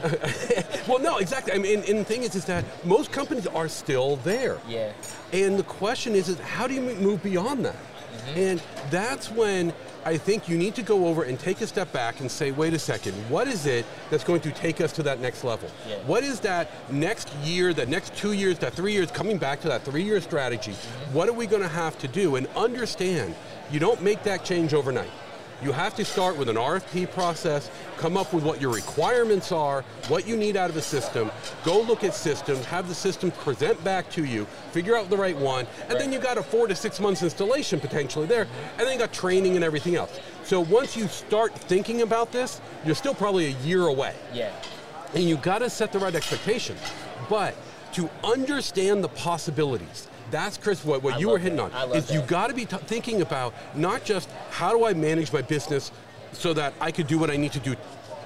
Well, 0.88 0.98
no, 0.98 1.18
exactly. 1.18 1.52
I 1.52 1.58
mean, 1.58 1.78
and, 1.78 1.88
and 1.88 1.98
the 2.00 2.04
thing 2.04 2.24
is, 2.24 2.34
is 2.34 2.44
that 2.46 2.64
most 2.84 3.12
companies 3.12 3.46
are 3.46 3.68
still 3.68 4.16
there. 4.16 4.58
Yeah. 4.66 4.92
And 5.32 5.58
the 5.58 5.62
question 5.62 6.14
is, 6.14 6.28
is 6.28 6.38
how 6.40 6.66
do 6.66 6.74
you 6.74 6.80
move 6.80 7.22
beyond 7.22 7.64
that? 7.64 7.76
Mm-hmm. 8.10 8.38
And 8.38 8.62
that's 8.90 9.30
when 9.30 9.72
I 10.04 10.16
think 10.16 10.48
you 10.48 10.56
need 10.56 10.74
to 10.76 10.82
go 10.82 11.06
over 11.06 11.24
and 11.24 11.38
take 11.38 11.60
a 11.60 11.66
step 11.66 11.92
back 11.92 12.20
and 12.20 12.30
say, 12.30 12.52
wait 12.52 12.72
a 12.72 12.78
second, 12.78 13.12
what 13.28 13.46
is 13.48 13.66
it 13.66 13.84
that's 14.08 14.24
going 14.24 14.40
to 14.42 14.50
take 14.50 14.80
us 14.80 14.92
to 14.92 15.02
that 15.02 15.20
next 15.20 15.44
level? 15.44 15.68
Yeah. 15.88 15.96
What 16.06 16.24
is 16.24 16.40
that 16.40 16.70
next 16.90 17.34
year, 17.44 17.74
that 17.74 17.88
next 17.88 18.14
two 18.14 18.32
years, 18.32 18.58
that 18.60 18.72
three 18.72 18.92
years, 18.92 19.10
coming 19.10 19.36
back 19.36 19.60
to 19.62 19.68
that 19.68 19.82
three-year 19.84 20.20
strategy? 20.20 20.72
Mm-hmm. 20.72 21.14
What 21.14 21.28
are 21.28 21.34
we 21.34 21.46
going 21.46 21.62
to 21.62 21.68
have 21.68 21.98
to 21.98 22.08
do? 22.08 22.36
And 22.36 22.46
understand, 22.56 23.34
you 23.70 23.78
don't 23.78 24.02
make 24.02 24.22
that 24.22 24.44
change 24.44 24.72
overnight. 24.72 25.10
You 25.62 25.72
have 25.72 25.94
to 25.96 26.04
start 26.06 26.38
with 26.38 26.48
an 26.48 26.56
RFP 26.56 27.12
process, 27.12 27.70
come 28.00 28.16
up 28.16 28.32
with 28.32 28.42
what 28.42 28.60
your 28.62 28.72
requirements 28.72 29.52
are, 29.52 29.82
what 30.08 30.26
you 30.26 30.34
need 30.34 30.56
out 30.56 30.70
of 30.70 30.76
a 30.76 30.80
system, 30.80 31.30
go 31.64 31.82
look 31.82 32.02
at 32.02 32.14
systems, 32.14 32.64
have 32.64 32.88
the 32.88 32.94
system 32.94 33.30
present 33.30 33.82
back 33.84 34.10
to 34.10 34.24
you, 34.24 34.46
figure 34.72 34.96
out 34.96 35.10
the 35.10 35.16
right 35.16 35.36
one, 35.36 35.66
and 35.90 36.00
then 36.00 36.10
you 36.10 36.18
got 36.18 36.38
a 36.38 36.42
four 36.42 36.66
to 36.66 36.74
six 36.74 36.98
months 36.98 37.22
installation 37.22 37.78
potentially 37.78 38.26
there, 38.26 38.46
and 38.78 38.86
then 38.86 38.94
you 38.94 38.98
got 38.98 39.12
training 39.12 39.54
and 39.54 39.62
everything 39.62 39.96
else. 39.96 40.18
So 40.44 40.60
once 40.60 40.96
you 40.96 41.08
start 41.08 41.54
thinking 41.54 42.00
about 42.00 42.32
this, 42.32 42.62
you're 42.86 42.94
still 42.94 43.14
probably 43.14 43.46
a 43.46 43.56
year 43.58 43.82
away. 43.82 44.14
Yeah. 44.32 44.50
And 45.14 45.24
you 45.24 45.36
got 45.36 45.58
to 45.58 45.68
set 45.68 45.92
the 45.92 45.98
right 45.98 46.14
expectation. 46.14 46.76
But 47.28 47.54
to 47.92 48.08
understand 48.24 49.04
the 49.04 49.08
possibilities, 49.08 50.08
that's 50.30 50.56
Chris. 50.56 50.84
What, 50.84 51.02
what 51.02 51.14
I 51.14 51.18
you 51.18 51.28
were 51.28 51.38
hitting 51.38 51.56
that. 51.56 51.64
on 51.64 51.72
I 51.74 51.82
love 51.84 51.96
is 51.96 52.10
you 52.10 52.22
got 52.22 52.46
to 52.48 52.54
be 52.54 52.64
thinking 52.64 53.20
about 53.20 53.52
not 53.74 54.04
just 54.04 54.30
how 54.50 54.72
do 54.72 54.86
I 54.86 54.94
manage 54.94 55.32
my 55.32 55.42
business 55.42 55.90
so 56.32 56.52
that 56.54 56.74
I 56.80 56.90
could 56.90 57.06
do 57.06 57.18
what 57.18 57.30
I 57.30 57.36
need 57.36 57.52
to 57.52 57.60
do 57.60 57.76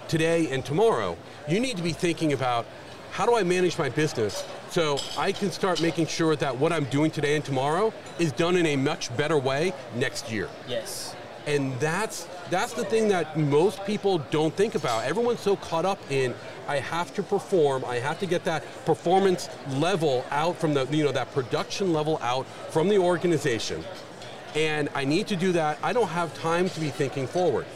today 0.08 0.50
and 0.50 0.64
tomorrow. 0.64 1.16
You 1.48 1.60
need 1.60 1.76
to 1.76 1.82
be 1.82 1.92
thinking 1.92 2.32
about 2.32 2.66
how 3.12 3.26
do 3.26 3.36
I 3.36 3.44
manage 3.44 3.78
my 3.78 3.88
business 3.88 4.44
so 4.70 4.98
I 5.16 5.30
can 5.30 5.52
start 5.52 5.80
making 5.80 6.06
sure 6.06 6.34
that 6.36 6.58
what 6.58 6.72
I'm 6.72 6.84
doing 6.86 7.12
today 7.12 7.36
and 7.36 7.44
tomorrow 7.44 7.94
is 8.18 8.32
done 8.32 8.56
in 8.56 8.66
a 8.66 8.76
much 8.76 9.16
better 9.16 9.38
way 9.38 9.72
next 9.94 10.32
year. 10.32 10.48
Yes. 10.66 11.14
And 11.46 11.78
that's 11.78 12.26
that's 12.50 12.72
the 12.72 12.84
thing 12.84 13.08
that 13.08 13.38
most 13.38 13.84
people 13.84 14.18
don't 14.30 14.54
think 14.54 14.74
about. 14.74 15.04
Everyone's 15.04 15.40
so 15.40 15.56
caught 15.56 15.84
up 15.84 15.98
in 16.10 16.34
I 16.66 16.78
have 16.78 17.14
to 17.14 17.22
perform, 17.22 17.84
I 17.84 17.96
have 17.96 18.18
to 18.20 18.26
get 18.26 18.44
that 18.44 18.64
performance 18.84 19.48
level 19.68 20.24
out 20.30 20.56
from 20.56 20.74
the 20.74 20.86
you 20.86 21.04
know 21.04 21.12
that 21.12 21.32
production 21.32 21.92
level 21.92 22.18
out 22.22 22.46
from 22.70 22.88
the 22.88 22.98
organization. 22.98 23.84
And 24.56 24.88
I 24.94 25.04
need 25.04 25.26
to 25.28 25.36
do 25.36 25.52
that. 25.52 25.78
I 25.82 25.92
don't 25.92 26.08
have 26.08 26.32
time 26.34 26.68
to 26.70 26.80
be 26.80 26.90
thinking 26.90 27.26
forward. 27.26 27.66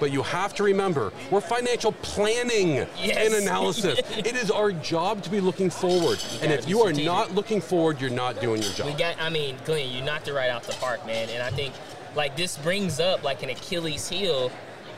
But 0.00 0.10
you 0.10 0.22
have 0.22 0.54
to 0.54 0.62
remember, 0.64 1.12
we're 1.30 1.42
financial 1.42 1.92
planning 1.92 2.86
Yes. 3.00 3.16
and 3.18 3.34
analysis. 3.42 4.00
it 4.16 4.34
is 4.34 4.50
our 4.50 4.72
job 4.72 5.22
to 5.24 5.30
be 5.30 5.40
looking 5.40 5.68
forward. 5.70 6.18
And 6.42 6.50
if 6.50 6.66
you 6.68 6.78
are 6.80 6.84
strategic. 6.86 7.04
not 7.04 7.34
looking 7.34 7.60
forward, 7.60 8.00
you're 8.00 8.10
not 8.10 8.40
doing 8.40 8.62
your 8.62 8.72
job. 8.72 8.86
We 8.86 8.94
got. 8.94 9.20
I 9.20 9.28
mean, 9.28 9.56
Glenn, 9.66 9.90
you 9.90 10.00
knocked 10.02 10.26
it 10.26 10.32
right 10.32 10.48
out 10.50 10.62
the 10.64 10.72
park, 10.74 11.04
man. 11.06 11.28
And 11.28 11.42
I 11.42 11.50
think 11.50 11.74
like 12.16 12.34
this 12.36 12.56
brings 12.58 12.98
up 12.98 13.22
like 13.22 13.42
an 13.42 13.50
Achilles 13.50 14.08
heel 14.08 14.50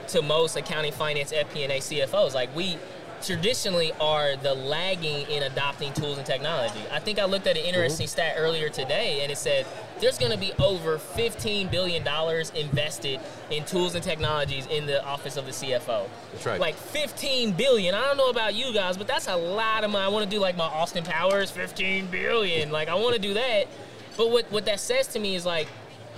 to 0.09 0.23
most 0.23 0.57
accounting, 0.57 0.93
finance, 0.93 1.33
FP&A 1.33 1.79
CFOs. 1.81 2.33
Like 2.33 2.55
we 2.55 2.79
traditionally 3.23 3.93
are 4.01 4.37
the 4.37 4.55
lagging 4.55 5.29
in 5.31 5.45
adopting 5.45 5.93
tools 5.93 6.19
and 6.19 6.27
technology. 6.27 6.81
I 6.91 6.99
think 6.99 7.19
I 7.19 7.25
looked 7.25 7.47
at 7.47 7.57
an 7.57 7.63
mm-hmm. 7.63 7.75
interesting 7.75 8.07
stat 8.07 8.35
earlier 8.37 8.69
today, 8.69 9.21
and 9.23 9.31
it 9.31 9.39
said 9.39 9.67
there's 10.01 10.19
going 10.19 10.33
to 10.33 10.39
be 10.39 10.53
over 10.59 10.99
15 10.99 11.69
billion 11.69 12.03
dollars 12.03 12.51
invested 12.51 13.21
in 13.51 13.65
tools 13.65 13.95
and 13.95 14.03
technologies 14.03 14.67
in 14.67 14.87
the 14.87 15.05
office 15.05 15.37
of 15.37 15.47
the 15.47 15.53
CFO. 15.53 16.09
That's 16.33 16.47
right. 16.47 16.61
Like 16.61 16.75
15 16.75 17.53
billion. 17.53 17.95
I 17.95 18.05
don't 18.05 18.17
know 18.17 18.31
about 18.31 18.55
you 18.55 18.73
guys, 18.73 18.97
but 18.97 19.07
that's 19.07 19.29
a 19.29 19.37
lot 19.37 19.85
of 19.85 19.91
money. 19.91 20.05
I 20.05 20.09
want 20.09 20.25
to 20.25 20.31
do 20.31 20.41
like 20.41 20.57
my 20.57 20.65
Austin 20.65 21.05
Powers 21.05 21.51
15 21.51 22.07
billion. 22.07 22.71
Like 22.71 22.89
I 22.89 22.95
want 22.95 23.15
to 23.15 23.21
do 23.21 23.35
that. 23.35 23.69
But 24.17 24.31
what 24.31 24.51
what 24.51 24.65
that 24.67 24.81
says 24.81 25.07
to 25.09 25.19
me 25.19 25.35
is 25.37 25.47
like 25.47 25.69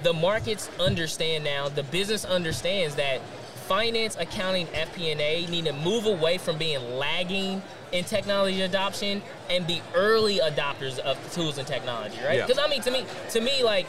the 0.02 0.12
markets 0.12 0.70
understand 0.80 1.44
now, 1.44 1.68
the 1.68 1.82
business 1.84 2.24
understands 2.24 2.96
that 2.96 3.20
finance, 3.68 4.16
accounting, 4.18 4.66
FP&A 4.68 5.46
need 5.46 5.64
to 5.64 5.72
move 5.72 6.06
away 6.06 6.38
from 6.38 6.58
being 6.58 6.96
lagging 6.96 7.62
in 7.92 8.04
technology 8.04 8.62
adoption 8.62 9.22
and 9.48 9.66
be 9.66 9.80
early 9.94 10.38
adopters 10.38 10.98
of 10.98 11.18
tools 11.32 11.58
and 11.58 11.66
technology, 11.66 12.18
right? 12.24 12.38
Yeah. 12.38 12.46
Because 12.46 12.62
I 12.62 12.68
mean, 12.68 12.82
to 12.82 12.90
me, 12.90 13.06
to 13.30 13.40
me, 13.40 13.62
like 13.62 13.86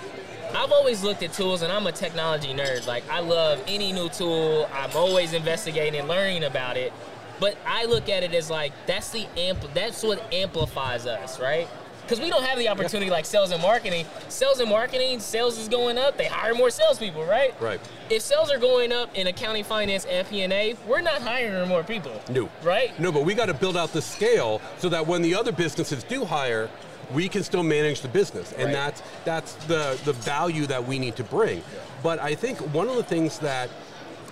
I've 0.56 0.72
always 0.72 1.04
looked 1.04 1.24
at 1.24 1.34
tools, 1.34 1.62
and 1.62 1.72
I'm 1.72 1.86
a 1.88 1.92
technology 1.92 2.54
nerd. 2.54 2.88
Like 2.88 3.04
I 3.10 3.20
love 3.20 3.62
any 3.68 3.92
new 3.92 4.10
tool. 4.10 4.70
I'm 4.74 4.96
always 4.96 5.34
investigating 5.34 6.00
and 6.00 6.08
learning 6.08 6.44
about 6.44 6.78
it. 6.78 6.94
But 7.40 7.58
I 7.66 7.86
look 7.86 8.08
at 8.08 8.24
it 8.24 8.34
as 8.34 8.50
like 8.50 8.72
that's 8.86 9.10
the 9.10 9.28
amp. 9.38 9.60
That's 9.74 10.04
what 10.04 10.34
amplifies 10.34 11.06
us, 11.06 11.40
right? 11.40 11.68
Because 12.06 12.20
we 12.20 12.30
don't 12.30 12.44
have 12.44 12.58
the 12.60 12.70
opportunity 12.70 13.10
like 13.10 13.26
sales 13.26 13.52
and 13.52 13.62
marketing. 13.62 14.06
Sales 14.30 14.60
and 14.60 14.70
marketing, 14.70 15.20
sales 15.20 15.58
is 15.58 15.68
going 15.68 15.98
up. 15.98 16.18
They 16.18 16.28
hire 16.28 16.54
more 16.54 16.70
salespeople, 16.70 17.26
right? 17.26 17.60
Right. 17.60 17.80
If 18.10 18.22
sales 18.22 18.52
are 18.52 18.60
going 18.60 18.92
up 18.92 19.16
in 19.16 19.28
accounting, 19.28 19.64
finance, 19.64 20.06
and 20.06 20.28
P&A, 20.28 20.76
we're 20.88 21.02
not 21.02 21.22
hiring 21.22 21.68
more 21.68 21.84
people. 21.84 22.22
No. 22.30 22.48
Right? 22.64 22.98
No, 23.00 23.12
but 23.12 23.26
we 23.26 23.34
got 23.34 23.48
to 23.48 23.54
build 23.56 23.76
out 23.76 23.92
the 23.92 24.02
scale 24.02 24.62
so 24.78 24.88
that 24.90 25.08
when 25.08 25.24
the 25.24 25.34
other 25.34 25.52
businesses 25.52 26.04
do 26.04 26.26
hire, 26.26 26.70
we 27.14 27.28
can 27.28 27.44
still 27.44 27.64
manage 27.64 28.02
the 28.02 28.08
business, 28.08 28.52
and 28.54 28.66
Right. 28.66 28.74
that's 28.74 29.04
that's 29.26 29.54
the 29.66 29.96
the 30.06 30.14
value 30.14 30.66
that 30.66 30.88
we 30.88 30.98
need 30.98 31.16
to 31.18 31.24
bring. 31.24 31.64
But 32.02 32.20
I 32.20 32.34
think 32.34 32.58
one 32.74 32.88
of 32.90 32.96
the 32.96 33.04
things 33.04 33.38
that 33.40 33.70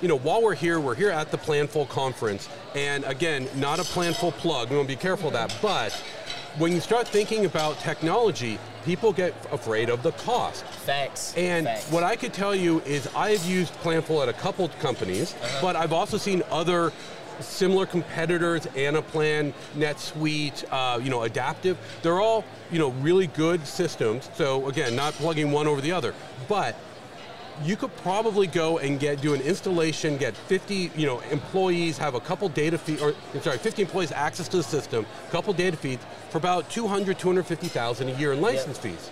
you 0.02 0.08
know, 0.10 0.18
while 0.18 0.42
we're 0.42 0.56
here, 0.56 0.80
we're 0.82 0.96
here 0.96 1.12
at 1.12 1.32
the 1.32 1.38
Planful 1.38 1.88
conference, 1.88 2.50
and 2.76 3.06
again, 3.06 3.48
not 3.56 3.80
a 3.80 3.84
Planful 3.84 4.34
plug. 4.34 4.70
We 4.70 4.76
want 4.76 4.90
to 4.90 4.96
be 4.96 5.00
careful 5.00 5.28
of 5.28 5.34
that. 5.34 5.56
But 5.62 5.94
when 6.58 6.72
you 6.72 6.80
start 6.80 7.08
thinking 7.08 7.46
about 7.46 7.80
technology, 7.80 8.60
people 8.86 9.12
get 9.12 9.34
afraid 9.52 9.90
of 9.90 10.04
the 10.04 10.12
cost. 10.14 10.64
Facts. 10.66 11.34
And 11.36 11.66
Facts. 11.66 11.92
what 11.92 12.04
I 12.04 12.16
could 12.16 12.34
tell 12.34 12.54
you 12.54 12.82
is 12.82 13.08
I've 13.16 13.44
used 13.46 13.74
Planful 13.82 14.22
at 14.22 14.30
a 14.30 14.34
couple 14.34 14.68
companies, 14.80 15.34
Uh-huh. 15.34 15.60
but 15.62 15.76
I've 15.76 15.94
also 15.94 16.18
seen 16.18 16.44
other 16.52 16.92
similar 17.40 17.86
competitors, 17.88 18.68
Anaplan, 18.76 19.54
NetSuite, 19.76 20.64
uh, 20.72 21.00
you 21.00 21.10
know, 21.10 21.24
Adaptive. 21.24 21.78
They're 22.04 22.20
all, 22.22 22.46
you 22.72 22.78
know, 22.78 22.90
really 23.02 23.28
good 23.28 23.66
systems. 23.66 24.30
So 24.36 24.68
again, 24.68 24.96
not 24.96 25.14
plugging 25.14 25.52
one 25.52 25.68
over 25.68 25.82
the 25.82 25.92
other, 25.92 26.14
but 26.48 26.76
you 27.66 27.76
could 27.76 27.96
probably 27.98 28.48
go 28.48 28.78
and 28.80 29.00
get 29.00 29.22
do 29.22 29.34
an 29.34 29.42
installation, 29.42 30.18
get 30.18 30.36
50, 30.36 30.92
you 30.96 31.06
know, 31.06 31.20
employees, 31.32 31.98
have 31.98 32.16
a 32.16 32.20
couple 32.20 32.50
data 32.50 32.78
feed, 32.78 33.02
or 33.02 33.14
I'm 33.34 33.42
sorry, 33.42 33.58
50 33.58 33.82
employees 33.82 34.12
access 34.12 34.48
to 34.50 34.58
the 34.58 34.64
system, 34.64 35.06
a 35.28 35.32
couple 35.32 35.54
data 35.54 35.78
feeds 35.78 36.04
for 36.30 36.38
about 36.38 36.70
200, 36.70 37.18
250,000 37.18 38.10
a 38.10 38.12
year 38.18 38.34
in 38.34 38.42
license 38.42 38.78
fees. 38.78 39.10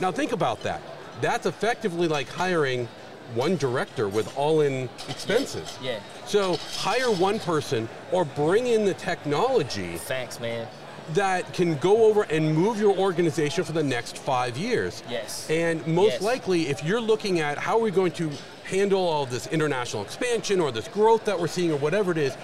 Now 0.00 0.10
think 0.10 0.32
about 0.32 0.62
that. 0.62 0.82
That's 1.20 1.46
effectively 1.46 2.08
like 2.08 2.28
hiring 2.28 2.88
one 3.34 3.56
director 3.56 4.08
with 4.08 4.36
all-in 4.36 4.88
expenses. 5.08 5.78
Yeah. 5.82 6.00
So 6.26 6.56
hire 6.78 7.10
one 7.10 7.38
person 7.38 7.88
or 8.12 8.24
bring 8.24 8.66
in 8.66 8.84
the 8.84 8.94
technology 8.94 9.96
Thanks, 9.96 10.40
man. 10.40 10.68
That 11.12 11.52
can 11.52 11.76
go 11.78 12.04
over 12.06 12.22
and 12.24 12.54
move 12.54 12.80
your 12.80 12.96
organization 12.96 13.64
for 13.64 13.72
the 13.72 13.82
next 13.82 14.16
five 14.18 14.56
years. 14.56 15.02
Yes. 15.10 15.48
And 15.50 15.86
most 15.86 16.14
Yes. 16.14 16.22
likely, 16.22 16.68
if 16.68 16.82
you're 16.82 17.00
looking 17.00 17.40
at 17.40 17.58
how 17.58 17.76
are 17.76 17.82
we 17.82 17.90
going 17.90 18.12
to 18.12 18.30
handle 18.64 19.00
all 19.06 19.26
this 19.26 19.46
international 19.48 20.02
expansion 20.02 20.60
or 20.60 20.72
this 20.72 20.88
growth 20.88 21.24
that 21.26 21.38
we're 21.38 21.46
seeing 21.46 21.70
or 21.70 21.76
whatever 21.76 22.10
it 22.12 22.18
is, 22.18 22.34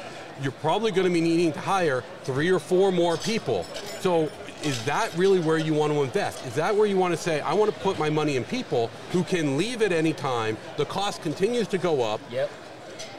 you're 0.43 0.53
probably 0.53 0.91
going 0.91 1.07
to 1.07 1.13
be 1.13 1.21
needing 1.21 1.53
to 1.53 1.61
hire 1.61 2.05
three 2.25 2.51
or 2.51 2.59
four 2.59 2.93
more 2.93 3.17
people. 3.17 3.65
So 4.01 4.31
is 4.63 4.83
that 4.85 5.15
really 5.17 5.41
where 5.41 5.57
you 5.59 5.73
want 5.73 5.93
to 5.93 6.03
invest? 6.03 6.45
Is 6.47 6.55
that 6.57 6.77
where 6.77 6.87
you 6.87 6.97
want 6.99 7.15
to 7.15 7.21
say, 7.21 7.41
I 7.41 7.55
want 7.55 7.73
to 7.73 7.81
put 7.81 7.99
my 7.99 8.11
money 8.11 8.37
in 8.37 8.45
people 8.45 8.91
who 9.13 9.25
can 9.25 9.57
leave 9.57 9.81
at 9.81 9.93
any 9.93 10.13
time, 10.13 10.59
the 10.77 10.85
cost 10.85 11.23
continues 11.23 11.67
to 11.69 11.79
go 11.79 12.03
up, 12.03 12.21
Yep. 12.31 12.51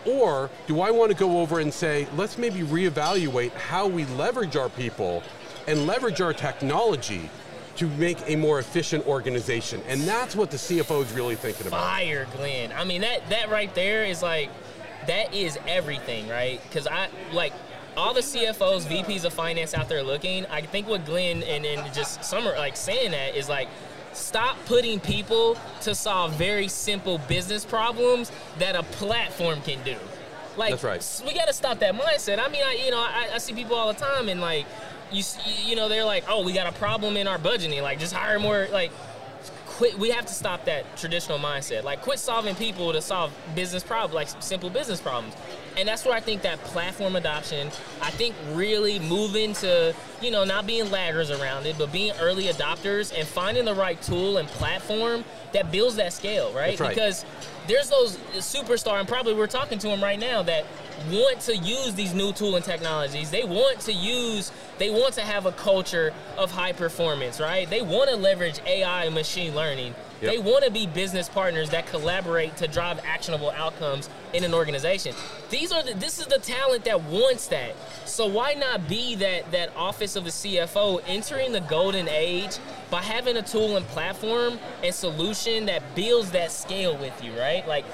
Or 0.06 0.50
do 0.68 0.82
I 0.82 0.92
want 0.92 1.12
to 1.12 1.18
go 1.18 1.40
over 1.40 1.60
and 1.60 1.74
say, 1.74 2.08
let's 2.16 2.38
maybe 2.38 2.60
reevaluate 2.60 3.52
how 3.52 3.88
we 3.88 4.06
leverage 4.06 4.56
our 4.56 4.70
people 4.70 5.24
and 5.68 5.86
leverage 5.88 6.22
our 6.22 6.34
technology 6.34 7.30
to 7.78 7.88
make 7.88 8.18
a 8.28 8.36
more 8.36 8.60
efficient 8.60 9.06
organization? 9.08 9.82
And 9.88 10.02
that's 10.02 10.36
what 10.36 10.52
the 10.52 10.58
CFO 10.58 11.04
is 11.04 11.12
really 11.14 11.36
thinking 11.36 11.68
about. 11.68 11.82
Fire, 11.82 12.28
Glenn. 12.36 12.72
I 12.72 12.84
mean 12.84 13.02
that 13.02 13.30
that 13.30 13.50
right 13.50 13.74
there 13.76 14.06
is 14.06 14.22
like 14.22 14.50
that 15.08 15.34
is 15.34 15.58
everything, 15.68 16.28
right? 16.28 16.62
Because 16.64 16.88
I 16.88 17.10
like 17.32 17.54
all 17.98 18.14
the 18.14 18.22
CFOs, 18.22 18.84
VPs 18.84 19.26
of 19.26 19.34
finance 19.34 19.74
out 19.74 19.90
there 19.90 20.04
looking. 20.04 20.46
I 20.48 20.62
think 20.62 20.88
what 20.88 21.06
Glenn 21.06 21.44
and, 21.44 21.66
and 21.66 21.94
just 21.94 22.24
Summer 22.24 22.52
like 22.58 22.76
saying 22.76 23.12
that 23.12 23.36
is 23.36 23.50
like 23.50 23.68
stop 24.14 24.58
putting 24.66 25.00
people 25.00 25.58
to 25.82 25.96
solve 25.96 26.34
very 26.34 26.68
simple 26.68 27.18
business 27.28 27.66
problems 27.66 28.32
that 28.60 28.76
a 28.76 28.84
platform 28.84 29.62
can 29.62 29.82
do. 29.84 29.96
Like 30.58 30.72
That's 30.72 30.84
right. 30.84 31.28
we 31.28 31.34
got 31.34 31.48
to 31.48 31.54
stop 31.54 31.80
that 31.80 31.96
mindset. 31.96 32.40
I 32.40 32.50
mean, 32.50 32.64
I 32.64 32.82
you 32.84 32.92
know 32.92 33.00
I, 33.00 33.30
I 33.34 33.38
see 33.38 33.54
people 33.54 33.76
all 33.76 33.92
the 33.92 34.00
time 34.00 34.30
and 34.30 34.42
like 34.42 34.66
you 35.12 35.24
you 35.66 35.76
know 35.76 35.90
they're 35.90 36.06
like, 36.06 36.26
oh, 36.28 36.44
we 36.44 36.54
got 36.54 36.68
a 36.68 36.78
problem 36.78 37.18
in 37.18 37.28
our 37.28 37.38
budgeting. 37.38 37.82
Like 37.82 38.00
just 38.00 38.14
hire 38.14 38.40
more 38.40 38.68
like 38.72 38.92
quit 39.82 39.98
we 39.98 40.12
have 40.12 40.28
to 40.28 40.34
stop 40.34 40.66
that 40.66 40.96
traditional 40.96 41.40
mindset. 41.40 41.84
Like 41.84 42.02
quit 42.02 42.20
solving 42.20 42.54
people 42.54 42.94
to 42.94 43.02
solve 43.02 43.36
business 43.56 43.84
problems 43.84 44.14
like 44.14 44.28
simple 44.40 44.70
business 44.70 45.02
problems. 45.02 45.34
And 45.78 45.88
that's 45.88 46.06
where 46.06 46.14
i 46.14 46.20
think 46.20 46.42
that 46.42 46.60
platform 46.66 47.16
adoption 47.16 47.70
i 48.02 48.12
think 48.12 48.36
really 48.52 49.00
moving 49.00 49.54
to 49.54 49.96
you 50.22 50.30
know 50.30 50.44
not 50.44 50.68
being 50.68 50.86
laggers 50.88 51.32
around 51.40 51.66
it 51.66 51.78
but 51.78 51.94
being 51.94 52.12
early 52.20 52.46
adopters 52.46 53.18
and 53.18 53.26
finding 53.26 53.64
the 53.64 53.74
right 53.74 54.02
tool 54.02 54.38
and 54.38 54.50
platform 54.50 55.24
that 55.54 55.72
builds 55.72 55.96
that 55.96 56.12
scale 56.12 56.52
right, 56.52 56.78
right. 56.78 56.90
because 56.90 57.26
there's 57.68 57.90
those 57.90 58.18
superstar 58.38 59.00
and 59.00 59.08
probably 59.08 59.34
we're 59.34 59.48
talking 59.48 59.78
to 59.80 59.88
them 59.88 60.02
right 60.02 60.20
now 60.20 60.42
that 60.44 60.66
want 61.12 61.40
to 61.42 61.58
use 61.58 61.94
these 61.94 62.14
new 62.14 62.32
tool 62.32 62.56
and 62.56 62.66
technologies. 62.66 63.32
They 63.32 63.44
want 63.44 63.80
to 63.82 63.94
use 63.94 64.52
they 64.78 64.90
want 64.90 65.14
to 65.16 65.22
have 65.22 65.46
a 65.46 65.52
culture 65.52 66.14
of 66.38 66.52
high 66.52 66.74
performance 66.74 67.40
right? 67.40 67.70
They 67.70 67.82
want 67.82 68.10
to 68.10 68.16
leverage 68.16 68.60
ai 68.66 69.06
and 69.06 69.16
machine 69.16 69.56
learning 69.56 69.94
Yep. 70.22 70.32
they 70.32 70.38
want 70.38 70.64
to 70.64 70.72
be 70.72 70.86
business 70.86 71.28
partners 71.28 71.72
that 71.72 71.88
collaborate 71.88 72.56
to 72.58 72.68
drive 72.68 73.00
actionable 73.06 73.50
outcomes 73.52 74.10
in 74.34 74.44
an 74.44 74.54
organization. 74.54 75.16
These 75.50 75.72
are 75.72 75.82
the, 75.82 75.94
this 75.96 76.20
is 76.20 76.28
the 76.28 76.38
talent 76.38 76.86
that 76.86 77.04
wants 77.04 77.48
that. 77.48 77.76
So 78.06 78.28
why 78.28 78.54
not 78.54 78.88
be 78.88 79.16
that 79.16 79.52
that 79.52 79.76
office 79.76 80.16
of 80.16 80.24
the 80.26 80.30
cfo 80.30 81.02
entering 81.08 81.52
the 81.52 81.62
golden 81.62 82.08
age 82.08 82.58
by 82.90 83.02
having 83.02 83.38
a 83.38 83.42
tool 83.42 83.78
and 83.78 83.86
platform 83.88 84.60
and 84.84 84.94
solution 84.94 85.66
that 85.66 85.96
builds 85.96 86.32
that 86.32 86.52
scale 86.52 86.96
with 86.98 87.24
you 87.24 87.32
right? 87.40 87.68
Like 87.68 87.86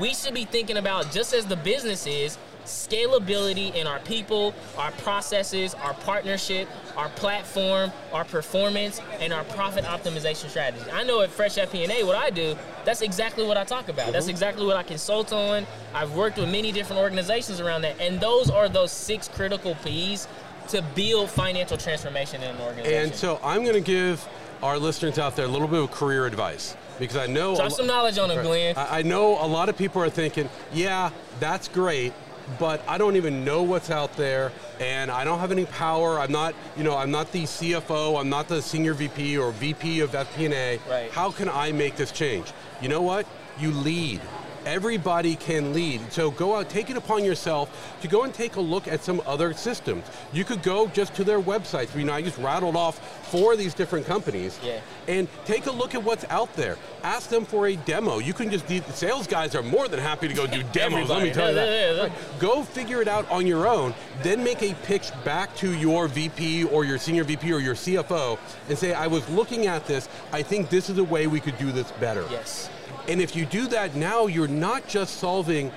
we 0.00 0.14
should 0.14 0.34
be 0.34 0.44
thinking 0.44 0.76
about 0.76 1.12
just 1.12 1.34
as 1.34 1.46
the 1.46 1.56
business 1.56 2.06
is 2.06 2.38
scalability 2.68 3.74
in 3.74 3.86
our 3.86 3.98
people, 4.00 4.54
our 4.76 4.90
processes, 4.92 5.74
our 5.74 5.94
partnership, 5.94 6.68
our 6.96 7.08
platform, 7.10 7.90
our 8.12 8.24
performance, 8.24 9.00
and 9.20 9.32
our 9.32 9.44
profit 9.44 9.84
optimization 9.84 10.48
strategy. 10.48 10.90
I 10.90 11.02
know 11.04 11.20
at 11.22 11.30
Fresh 11.30 11.56
FP&A, 11.56 12.04
what 12.04 12.16
I 12.16 12.30
do, 12.30 12.56
that's 12.84 13.02
exactly 13.02 13.46
what 13.46 13.56
I 13.56 13.64
talk 13.64 13.88
about. 13.88 14.12
That's 14.12 14.26
mm-hmm. 14.26 14.30
exactly 14.30 14.66
what 14.66 14.76
I 14.76 14.82
consult 14.82 15.32
on. 15.32 15.66
I've 15.94 16.14
worked 16.14 16.38
with 16.38 16.50
many 16.50 16.72
different 16.72 17.02
organizations 17.02 17.60
around 17.60 17.82
that, 17.82 18.00
and 18.00 18.20
those 18.20 18.50
are 18.50 18.68
those 18.68 18.92
six 18.92 19.28
critical 19.28 19.74
P's 19.84 20.28
to 20.68 20.82
build 20.94 21.30
financial 21.30 21.76
transformation 21.76 22.42
in 22.42 22.54
an 22.54 22.60
organization. 22.60 23.04
And 23.04 23.14
so 23.14 23.40
I'm 23.42 23.62
going 23.62 23.74
to 23.74 23.80
give 23.80 24.26
our 24.62 24.78
listeners 24.78 25.18
out 25.18 25.36
there 25.36 25.44
a 25.46 25.48
little 25.48 25.68
bit 25.68 25.82
of 25.82 25.90
career 25.90 26.26
advice 26.26 26.76
because 26.98 27.16
I 27.16 27.26
know. 27.26 27.54
Drop 27.56 27.70
lo- 27.70 27.76
some 27.76 27.86
knowledge 27.86 28.18
on 28.18 28.28
them, 28.28 28.44
Glenn. 28.44 28.76
I 28.76 28.98
I 28.98 29.02
know 29.02 29.42
a 29.42 29.46
lot 29.46 29.68
of 29.68 29.76
people 29.76 30.02
are 30.02 30.10
thinking, 30.10 30.48
yeah, 30.72 31.10
that's 31.40 31.68
great, 31.68 32.12
but 32.58 32.82
I 32.88 32.98
don't 32.98 33.16
even 33.16 33.44
know 33.44 33.62
what's 33.62 33.90
out 33.90 34.16
there, 34.16 34.52
and 34.80 35.10
I 35.10 35.24
don't 35.24 35.38
have 35.38 35.52
any 35.52 35.66
power. 35.66 36.18
I'm 36.18 36.32
not, 36.32 36.54
you 36.76 36.84
know, 36.84 36.96
I'm 36.96 37.10
not 37.10 37.30
the 37.32 37.44
CFO. 37.44 38.18
I'm 38.18 38.28
not 38.28 38.48
the 38.48 38.62
senior 38.62 38.94
VP 38.94 39.36
or 39.38 39.52
VP 39.52 40.00
of 40.00 40.12
FP&A. 40.12 40.78
Right. 40.88 41.10
How 41.10 41.30
can 41.30 41.48
I 41.48 41.72
make 41.72 41.96
this 41.96 42.12
change? 42.12 42.52
You 42.80 42.88
know 42.88 43.02
what? 43.02 43.26
You 43.58 43.72
lead. 43.72 44.20
Everybody 44.68 45.34
can 45.34 45.72
lead. 45.72 46.12
So 46.12 46.30
go 46.30 46.54
out, 46.56 46.68
take 46.68 46.90
it 46.90 46.96
upon 46.98 47.24
yourself 47.24 47.96
to 48.02 48.06
go 48.08 48.24
and 48.24 48.34
take 48.34 48.56
a 48.56 48.60
look 48.60 48.86
at 48.86 49.02
some 49.02 49.22
other 49.26 49.54
systems. 49.54 50.04
You 50.30 50.44
could 50.44 50.62
go 50.62 50.88
just 50.88 51.14
to 51.14 51.24
their 51.24 51.40
websites. 51.40 51.96
You 51.96 52.04
know, 52.04 52.12
I 52.12 52.20
just 52.20 52.36
rattled 52.36 52.76
off 52.76 52.98
four 53.30 53.54
of 53.54 53.58
these 53.58 53.72
different 53.72 54.04
companies 54.04 54.58
Yeah. 54.62 54.80
and 55.08 55.26
take 55.46 55.64
a 55.66 55.70
look 55.70 55.94
at 55.94 56.04
what's 56.04 56.26
out 56.28 56.54
there. 56.54 56.76
Ask 57.02 57.30
them 57.30 57.46
for 57.46 57.68
a 57.68 57.76
demo. 57.76 58.18
You 58.18 58.34
can 58.34 58.50
just, 58.50 58.68
the 58.68 58.82
sales 58.92 59.26
guys 59.26 59.54
are 59.54 59.62
more 59.62 59.88
than 59.88 60.00
happy 60.00 60.28
to 60.28 60.34
go 60.34 60.46
do 60.46 60.62
demos, 60.72 61.08
let 61.08 61.22
me 61.22 61.32
tell 61.32 61.48
you 61.48 61.54
that. 61.54 61.66
yeah, 61.68 61.92
yeah. 61.94 62.02
Right. 62.02 62.12
Go 62.38 62.62
figure 62.62 63.00
it 63.00 63.08
out 63.08 63.26
on 63.30 63.46
your 63.46 63.66
own, 63.66 63.94
then 64.22 64.44
make 64.44 64.62
a 64.62 64.74
pitch 64.84 65.10
back 65.24 65.56
to 65.56 65.72
your 65.78 66.08
VP 66.08 66.64
or 66.64 66.84
your 66.84 66.98
senior 66.98 67.24
VP 67.24 67.50
or 67.54 67.58
your 67.60 67.74
CFO 67.74 68.38
and 68.68 68.76
say, 68.76 68.92
I 68.92 69.06
was 69.06 69.26
looking 69.30 69.66
at 69.66 69.86
this, 69.86 70.10
I 70.30 70.42
think 70.42 70.68
this 70.68 70.90
is 70.90 70.98
a 70.98 71.04
way 71.04 71.26
we 71.26 71.40
could 71.40 71.56
do 71.56 71.72
this 71.72 71.90
better. 71.92 72.26
yes. 72.30 72.68
And 73.08 73.20
if 73.22 73.34
you 73.34 73.46
do 73.46 73.66
that 73.68 73.96
now, 73.96 74.26
you're 74.26 74.46
not 74.46 74.86
just 74.86 75.16
solving 75.16 75.72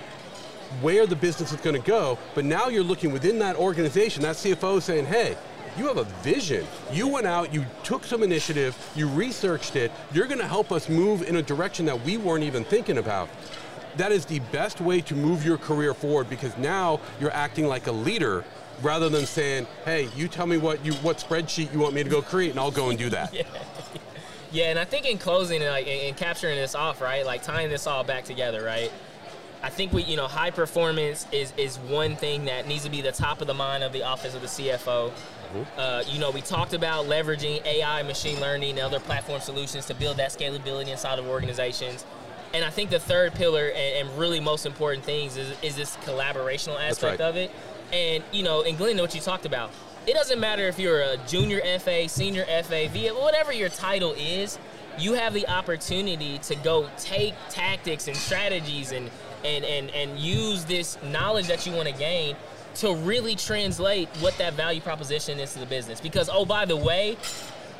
where 0.82 1.06
the 1.06 1.15
business 1.15 1.52
is 1.52 1.62
going 1.62 1.82
to 1.82 1.88
go, 1.88 2.17
but 2.36 2.46
now 2.46 2.67
you're 2.67 2.84
looking 2.84 3.12
within 3.12 3.39
that 3.39 3.56
organization, 3.56 4.22
that 4.24 4.36
CFO 4.36 4.82
saying, 4.82 5.06
hey, 5.06 5.38
you 5.78 5.88
have 5.88 5.98
a 5.98 6.04
vision. 6.22 6.65
You 6.91 7.08
went 7.08 7.28
out, 7.28 7.54
you 7.54 7.65
took 7.84 8.04
some 8.04 8.24
initiative, 8.24 8.78
you 8.96 9.08
researched 9.08 9.76
it, 9.76 9.91
you're 10.13 10.28
going 10.28 10.39
to 10.39 10.48
help 10.48 10.72
us 10.72 10.89
move 10.89 11.24
in 11.24 11.38
a 11.38 11.41
direction 11.41 11.86
that 11.86 12.04
we 12.04 12.17
weren't 12.17 12.44
even 12.44 12.63
thinking 12.63 12.98
about. 12.98 13.30
That 13.98 14.12
is 14.12 14.26
the 14.26 14.39
best 14.52 14.82
way 14.82 15.02
to 15.02 15.15
move 15.15 15.46
your 15.46 15.58
career 15.58 15.94
forward 15.94 16.30
because 16.30 16.58
now 16.58 17.00
you're 17.20 17.32
acting 17.32 17.67
like 17.67 17.88
a 17.88 17.91
leader 17.91 18.44
rather 18.82 19.10
than 19.10 19.26
saying, 19.26 19.67
hey, 19.86 20.10
you 20.15 20.28
tell 20.28 20.48
me 20.48 20.58
what 20.58 20.84
you 20.86 20.94
what 20.96 21.17
spreadsheet 21.17 21.72
you 21.74 21.80
want 21.80 21.94
me 21.94 22.04
to 22.04 22.10
go 22.10 22.22
create 22.22 22.52
and 22.52 22.60
I'll 22.60 22.72
go 22.72 22.89
and 22.89 22.98
do 22.98 23.10
that. 23.10 23.34
Yeah, 23.41 23.44
and 24.54 24.80
I 24.80 24.86
think 24.86 25.06
in 25.06 25.18
closing, 25.18 25.62
like, 25.62 25.88
and, 25.88 26.02
and 26.02 26.18
capturing 26.18 26.56
this 26.56 26.76
off, 26.76 27.02
right, 27.02 27.26
like 27.26 27.44
tying 27.44 27.70
this 27.70 27.88
all 27.88 28.04
back 28.04 28.26
together, 28.26 28.64
right. 28.64 28.92
I 29.64 29.70
think 29.70 29.94
we, 29.94 30.04
you 30.04 30.18
know, 30.18 30.28
high 30.28 30.50
performance 30.50 31.28
is 31.32 31.54
is 31.56 31.78
one 31.78 32.16
thing 32.16 32.46
that 32.46 32.68
needs 32.68 32.84
to 32.84 32.90
be 32.90 33.02
the 33.02 33.12
top 33.12 33.42
of 33.42 33.48
the 33.48 33.54
mind 33.54 33.84
of 33.84 33.94
the 33.94 34.04
office 34.04 34.34
of 34.34 34.42
the 34.42 34.48
CFO. 34.48 35.12
Uh, 35.78 36.04
you 36.08 36.18
know, 36.18 36.32
we 36.32 36.42
talked 36.42 36.74
about 36.74 37.06
leveraging 37.06 37.64
AI, 37.66 38.04
machine 38.04 38.40
learning, 38.40 38.72
and 38.72 38.80
other 38.80 39.00
platform 39.00 39.42
solutions 39.42 39.86
to 39.88 39.94
build 39.94 40.18
that 40.18 40.30
scalability 40.30 40.88
inside 40.88 41.20
of 41.20 41.28
organizations. 41.28 42.06
And 42.54 42.66
I 42.66 42.70
think 42.70 42.90
the 42.90 43.00
third 43.00 43.34
pillar 43.34 43.68
and, 43.68 44.08
and 44.08 44.20
really 44.20 44.40
most 44.40 44.66
important 44.66 45.04
things 45.04 45.38
is, 45.38 45.54
is 45.62 45.76
this 45.76 45.96
collaborational 45.98 46.80
aspect 46.80 47.20
right. 47.20 47.30
of 47.30 47.36
it. 47.36 47.52
And 47.92 48.24
you 48.32 48.44
know, 48.44 48.64
and 48.64 48.78
Glenn, 48.78 48.98
what 48.98 49.14
you 49.14 49.22
talked 49.22 49.46
about, 49.46 49.72
it 50.08 50.14
doesn't 50.14 50.40
matter 50.40 50.68
if 50.68 50.80
you're 50.80 51.02
a 51.02 51.18
junior 51.28 51.62
FA, 51.80 52.10
senior 52.10 52.46
FA, 52.64 52.88
VA, 52.90 53.10
whatever 53.10 53.54
your 53.54 53.70
title 53.70 54.14
is, 54.18 54.58
you 54.98 55.14
have 55.14 55.34
the 55.34 55.48
opportunity 55.48 56.38
to 56.40 56.56
go 56.56 56.90
take 56.98 57.34
tactics 57.50 58.08
and 58.08 58.18
strategies 58.18 58.92
and 58.92 59.10
and 59.44 59.64
and, 59.66 59.90
and 59.92 60.20
use 60.20 60.66
this 60.66 60.98
knowledge 61.04 61.48
that 61.48 61.66
you 61.66 61.74
want 61.74 61.88
to 61.88 61.94
gain 61.94 62.36
to 62.76 62.94
really 62.96 63.36
translate 63.36 64.08
what 64.20 64.38
that 64.38 64.54
value 64.54 64.82
proposition 64.82 65.40
is 65.40 65.54
to 65.54 65.60
the 65.60 65.66
business. 65.66 66.00
Because 66.00 66.30
oh, 66.32 66.46
by 66.46 66.66
the 66.66 66.78
way, 66.78 67.18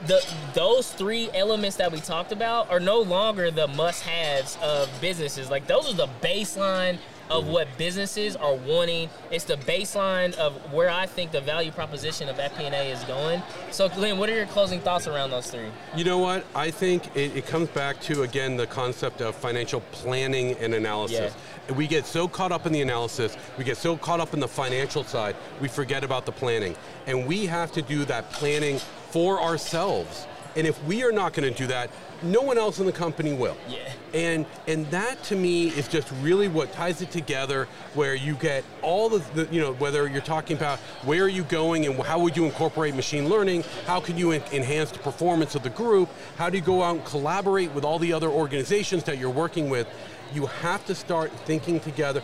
the 0.08 0.26
those 0.54 0.92
three 0.92 1.30
elements 1.34 1.78
that 1.78 1.92
we 1.92 2.00
talked 2.00 2.32
about 2.32 2.70
are 2.70 2.80
no 2.80 3.00
longer 3.00 3.52
the 3.52 3.68
must-haves 3.68 4.58
of 4.62 4.90
businesses. 5.02 5.50
Like 5.50 5.68
those 5.68 5.92
are 5.92 5.96
the 5.96 6.10
baseline 6.22 6.98
of 7.32 7.48
what 7.48 7.68
businesses 7.78 8.36
are 8.36 8.56
wanting. 8.56 9.10
It's 9.32 9.46
the 9.46 9.56
baseline 9.56 10.36
of 10.36 10.54
where 10.74 10.90
I 10.90 11.06
think 11.06 11.32
the 11.32 11.42
value 11.42 11.72
proposition 11.72 12.28
of 12.30 12.36
FP&A 12.36 12.92
is 12.92 13.04
going. 13.06 13.42
So, 13.72 13.88
Glenn, 13.90 14.18
what 14.18 14.30
are 14.30 14.36
your 14.36 14.46
closing 14.48 14.82
thoughts 14.82 15.08
around 15.08 15.32
those 15.32 15.50
three? 15.50 15.70
You 15.96 16.04
know 16.04 16.18
what? 16.18 16.46
I 16.54 16.70
think 16.72 17.16
it, 17.16 17.36
it 17.36 17.48
comes 17.48 17.70
back 17.70 18.02
to, 18.02 18.24
again, 18.24 18.58
the 18.58 18.68
concept 18.68 19.22
of 19.22 19.36
financial 19.36 19.82
planning 19.92 20.58
and 20.58 20.74
analysis. 20.74 21.34
Yeah. 21.70 21.76
We 21.76 21.88
get 21.88 22.06
so 22.06 22.28
caught 22.28 22.52
up 22.52 22.66
in 22.66 22.74
the 22.74 22.82
analysis, 22.82 23.38
we 23.58 23.64
get 23.64 23.78
so 23.78 23.96
caught 23.96 24.20
up 24.20 24.34
in 24.34 24.42
the 24.42 24.48
financial 24.48 25.04
side, 25.06 25.36
we 25.62 25.70
forget 25.70 26.04
about 26.04 26.26
the 26.26 26.32
planning. 26.32 26.76
And 27.08 27.26
we 27.26 27.46
have 27.46 27.72
to 27.74 27.82
do 27.82 28.04
that 28.06 28.30
planning 28.32 28.80
for 29.12 29.42
ourselves. 29.42 30.28
And 30.56 30.68
if 30.68 30.82
we 30.86 31.04
are 31.04 31.12
not 31.12 31.34
going 31.34 31.52
to 31.52 31.58
do 31.58 31.68
that, 31.68 31.90
no 32.24 32.42
one 32.42 32.58
else 32.58 32.80
in 32.80 32.86
the 32.86 32.92
company 32.92 33.34
will. 33.34 33.58
Yeah. 33.68 33.78
And 34.14 34.46
and 34.68 34.86
that 34.92 35.24
to 35.26 35.36
me 35.36 35.70
is 35.70 35.88
just 35.88 36.12
really 36.22 36.48
what 36.48 36.74
ties 36.74 37.02
it 37.02 37.10
together 37.12 37.68
where 37.94 38.14
you 38.14 38.36
get 38.36 38.64
all 38.82 39.10
the, 39.10 39.20
the 39.34 39.54
you 39.54 39.62
know 39.62 39.74
whether 39.74 40.08
you're 40.08 40.22
talking 40.22 40.58
about 40.58 40.80
where 41.04 41.24
are 41.24 41.30
you 41.30 41.44
going 41.44 41.86
and 41.86 41.98
how 42.02 42.20
would 42.20 42.36
you 42.36 42.46
incorporate 42.46 42.94
machine 42.94 43.30
learning, 43.30 43.64
how 43.86 44.00
can 44.00 44.18
you 44.18 44.32
en- 44.32 44.44
enhance 44.52 44.92
the 44.92 45.00
performance 45.00 45.56
of 45.56 45.64
the 45.64 45.70
group, 45.70 46.10
how 46.38 46.50
do 46.50 46.58
you 46.58 46.64
go 46.64 46.84
out 46.84 46.98
and 46.98 47.06
collaborate 47.06 47.72
with 47.72 47.86
all 47.86 47.98
the 47.98 48.12
other 48.12 48.30
organizations 48.30 49.04
that 49.06 49.18
you're 49.18 49.30
working 49.30 49.70
with, 49.70 49.88
you 50.34 50.46
have 50.46 50.86
to 50.86 50.96
start 50.96 51.32
thinking 51.46 51.80
together. 51.80 52.22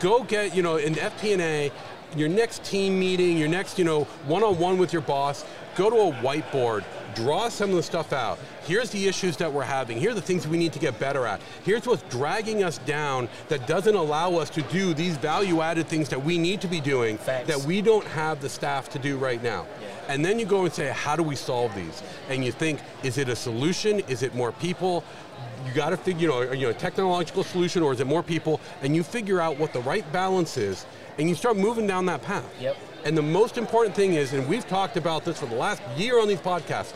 Go 0.00 0.22
get, 0.22 0.54
you 0.56 0.62
know, 0.62 0.76
in 0.76 0.94
FP&A, 0.94 1.70
your 2.16 2.28
next 2.28 2.64
team 2.64 2.98
meeting, 2.98 3.36
your 3.36 3.48
next, 3.48 3.78
you 3.78 3.84
know, 3.84 4.04
one-on-one 4.26 4.78
with 4.78 4.92
your 4.92 5.02
boss, 5.02 5.44
go 5.74 5.90
to 5.90 5.96
a 5.96 6.12
whiteboard, 6.22 6.84
draw 7.14 7.48
some 7.48 7.70
of 7.70 7.76
the 7.76 7.82
stuff 7.82 8.12
out. 8.12 8.38
Here's 8.64 8.90
the 8.90 9.06
issues 9.06 9.36
that 9.38 9.52
we're 9.52 9.62
having. 9.62 9.98
Here 9.98 10.10
are 10.10 10.14
the 10.14 10.20
things 10.20 10.46
we 10.46 10.56
need 10.56 10.72
to 10.72 10.78
get 10.78 10.98
better 10.98 11.26
at. 11.26 11.40
Here's 11.64 11.86
what's 11.86 12.02
dragging 12.04 12.62
us 12.62 12.78
down 12.78 13.28
that 13.48 13.66
doesn't 13.66 13.94
allow 13.94 14.34
us 14.36 14.50
to 14.50 14.62
do 14.62 14.94
these 14.94 15.16
value-added 15.16 15.86
things 15.86 16.08
that 16.08 16.22
we 16.22 16.38
need 16.38 16.60
to 16.60 16.68
be 16.68 16.80
doing 16.80 17.18
Thanks. 17.18 17.48
that 17.48 17.66
we 17.66 17.82
don't 17.82 18.06
have 18.06 18.40
the 18.40 18.48
staff 18.48 18.88
to 18.90 18.98
do 18.98 19.16
right 19.16 19.42
now. 19.42 19.66
Yeah. 19.80 19.88
And 20.08 20.24
then 20.24 20.38
you 20.38 20.46
go 20.46 20.64
and 20.64 20.72
say, 20.72 20.88
how 20.88 21.16
do 21.16 21.22
we 21.22 21.36
solve 21.36 21.74
these? 21.74 22.02
And 22.28 22.44
you 22.44 22.52
think, 22.52 22.80
is 23.02 23.18
it 23.18 23.28
a 23.28 23.36
solution? 23.36 24.00
Is 24.00 24.22
it 24.22 24.34
more 24.34 24.52
people? 24.52 25.04
You 25.66 25.72
got 25.72 25.90
to 25.90 25.96
figure, 25.96 26.20
you 26.20 26.28
know, 26.28 26.52
you 26.52 26.62
know, 26.64 26.70
a 26.70 26.74
technological 26.74 27.42
solution, 27.42 27.82
or 27.82 27.92
is 27.92 28.00
it 28.00 28.06
more 28.06 28.22
people? 28.22 28.60
And 28.82 28.94
you 28.94 29.02
figure 29.02 29.40
out 29.40 29.58
what 29.58 29.72
the 29.72 29.80
right 29.80 30.10
balance 30.12 30.56
is, 30.56 30.84
and 31.18 31.28
you 31.28 31.34
start 31.34 31.56
moving 31.56 31.86
down 31.86 32.06
that 32.06 32.22
path. 32.22 32.44
Yep. 32.60 32.76
And 33.04 33.16
the 33.16 33.22
most 33.22 33.58
important 33.58 33.94
thing 33.94 34.14
is, 34.14 34.32
and 34.32 34.48
we've 34.48 34.66
talked 34.66 34.96
about 34.96 35.24
this 35.24 35.38
for 35.38 35.46
the 35.46 35.54
last 35.54 35.82
year 35.96 36.18
on 36.20 36.26
these 36.26 36.40
podcasts, 36.40 36.94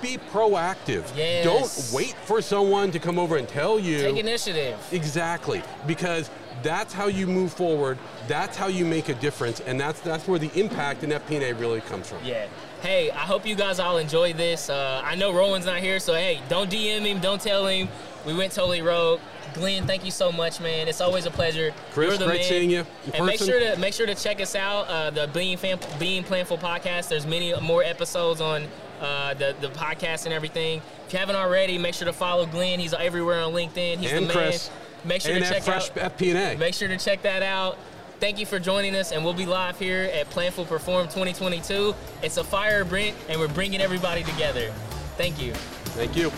be 0.00 0.16
proactive. 0.32 1.04
Yes. 1.14 1.44
Don't 1.44 1.94
wait 1.94 2.14
for 2.24 2.40
someone 2.40 2.90
to 2.92 2.98
come 2.98 3.18
over 3.18 3.36
and 3.36 3.48
tell 3.48 3.78
you. 3.78 3.98
Take 3.98 4.16
initiative. 4.16 4.78
Exactly, 4.92 5.62
because 5.86 6.30
that's 6.62 6.94
how 6.94 7.06
you 7.06 7.26
move 7.26 7.52
forward. 7.52 7.98
That's 8.28 8.56
how 8.56 8.68
you 8.68 8.84
make 8.84 9.08
a 9.08 9.14
difference, 9.14 9.60
and 9.60 9.78
that's 9.78 10.00
that's 10.00 10.26
where 10.28 10.38
the 10.38 10.50
impact 10.58 11.02
in 11.02 11.10
FP&A 11.10 11.52
really 11.54 11.80
comes 11.82 12.08
from. 12.08 12.18
Yeah. 12.24 12.46
Hey, 12.80 13.10
I 13.10 13.18
hope 13.18 13.44
you 13.44 13.56
guys 13.56 13.78
all 13.78 13.98
enjoy 13.98 14.32
this. 14.32 14.70
Uh, 14.70 15.02
I 15.04 15.16
know 15.16 15.32
Rowan's 15.34 15.66
not 15.66 15.78
here, 15.78 15.98
so 15.98 16.14
hey, 16.14 16.40
don't 16.48 16.70
DM 16.70 17.04
him, 17.04 17.20
don't 17.20 17.40
tell 17.40 17.66
him. 17.66 17.88
We 18.24 18.34
went 18.34 18.52
totally 18.52 18.82
rogue. 18.82 19.20
Glenn, 19.54 19.86
thank 19.86 20.04
you 20.04 20.10
so 20.10 20.30
much, 20.32 20.60
man. 20.60 20.88
It's 20.88 21.00
always 21.00 21.26
a 21.26 21.30
pleasure. 21.30 21.72
Chris, 21.92 22.10
You're 22.10 22.18
the 22.18 22.24
great 22.26 22.40
man. 22.40 22.48
seeing 22.48 22.70
you 22.70 22.86
in 23.06 23.14
and 23.14 23.26
make 23.26 23.38
sure 23.38 23.60
to 23.60 23.76
make 23.78 23.94
sure 23.94 24.06
to 24.06 24.14
check 24.14 24.40
us 24.40 24.54
out. 24.54 24.88
Uh, 24.88 25.10
the 25.10 25.28
Being 25.28 25.56
Fan, 25.56 25.78
Being 25.98 26.22
Planful 26.24 26.58
podcast. 26.60 27.08
There's 27.08 27.26
many 27.26 27.54
more 27.60 27.82
episodes 27.82 28.40
on 28.40 28.66
uh, 29.00 29.34
the 29.34 29.54
the 29.60 29.68
podcast 29.68 30.24
and 30.24 30.34
everything. 30.34 30.82
If 31.06 31.12
you 31.12 31.18
haven't 31.18 31.36
already, 31.36 31.78
make 31.78 31.94
sure 31.94 32.06
to 32.06 32.12
follow 32.12 32.46
Glenn. 32.46 32.78
He's 32.80 32.94
everywhere 32.94 33.40
on 33.40 33.52
LinkedIn. 33.52 33.98
He's 33.98 34.12
And 34.12 34.28
the 34.28 34.34
man. 34.34 34.48
Chris. 34.48 34.70
Make 35.04 35.22
sure 35.22 35.34
and 35.34 35.42
to 35.44 35.50
check 35.50 35.62
Fresh 35.62 35.90
out. 35.90 36.18
FP&A. 36.18 36.56
Make 36.56 36.74
sure 36.74 36.86
to 36.88 36.98
check 36.98 37.22
that 37.22 37.42
out. 37.42 37.78
Thank 38.20 38.38
you 38.38 38.44
for 38.44 38.58
joining 38.58 38.94
us, 38.94 39.12
and 39.12 39.24
we'll 39.24 39.32
be 39.32 39.46
live 39.46 39.78
here 39.78 40.10
at 40.12 40.28
Planful 40.28 40.68
Perform 40.68 41.06
2022. 41.06 41.94
It's 42.22 42.36
a 42.36 42.44
fire 42.44 42.84
Brent, 42.84 43.16
and 43.30 43.40
we're 43.40 43.48
bringing 43.48 43.80
everybody 43.80 44.22
together. 44.24 44.70
Thank 45.16 45.40
you. 45.40 45.54
Thank 45.54 46.16
you. 46.16 46.30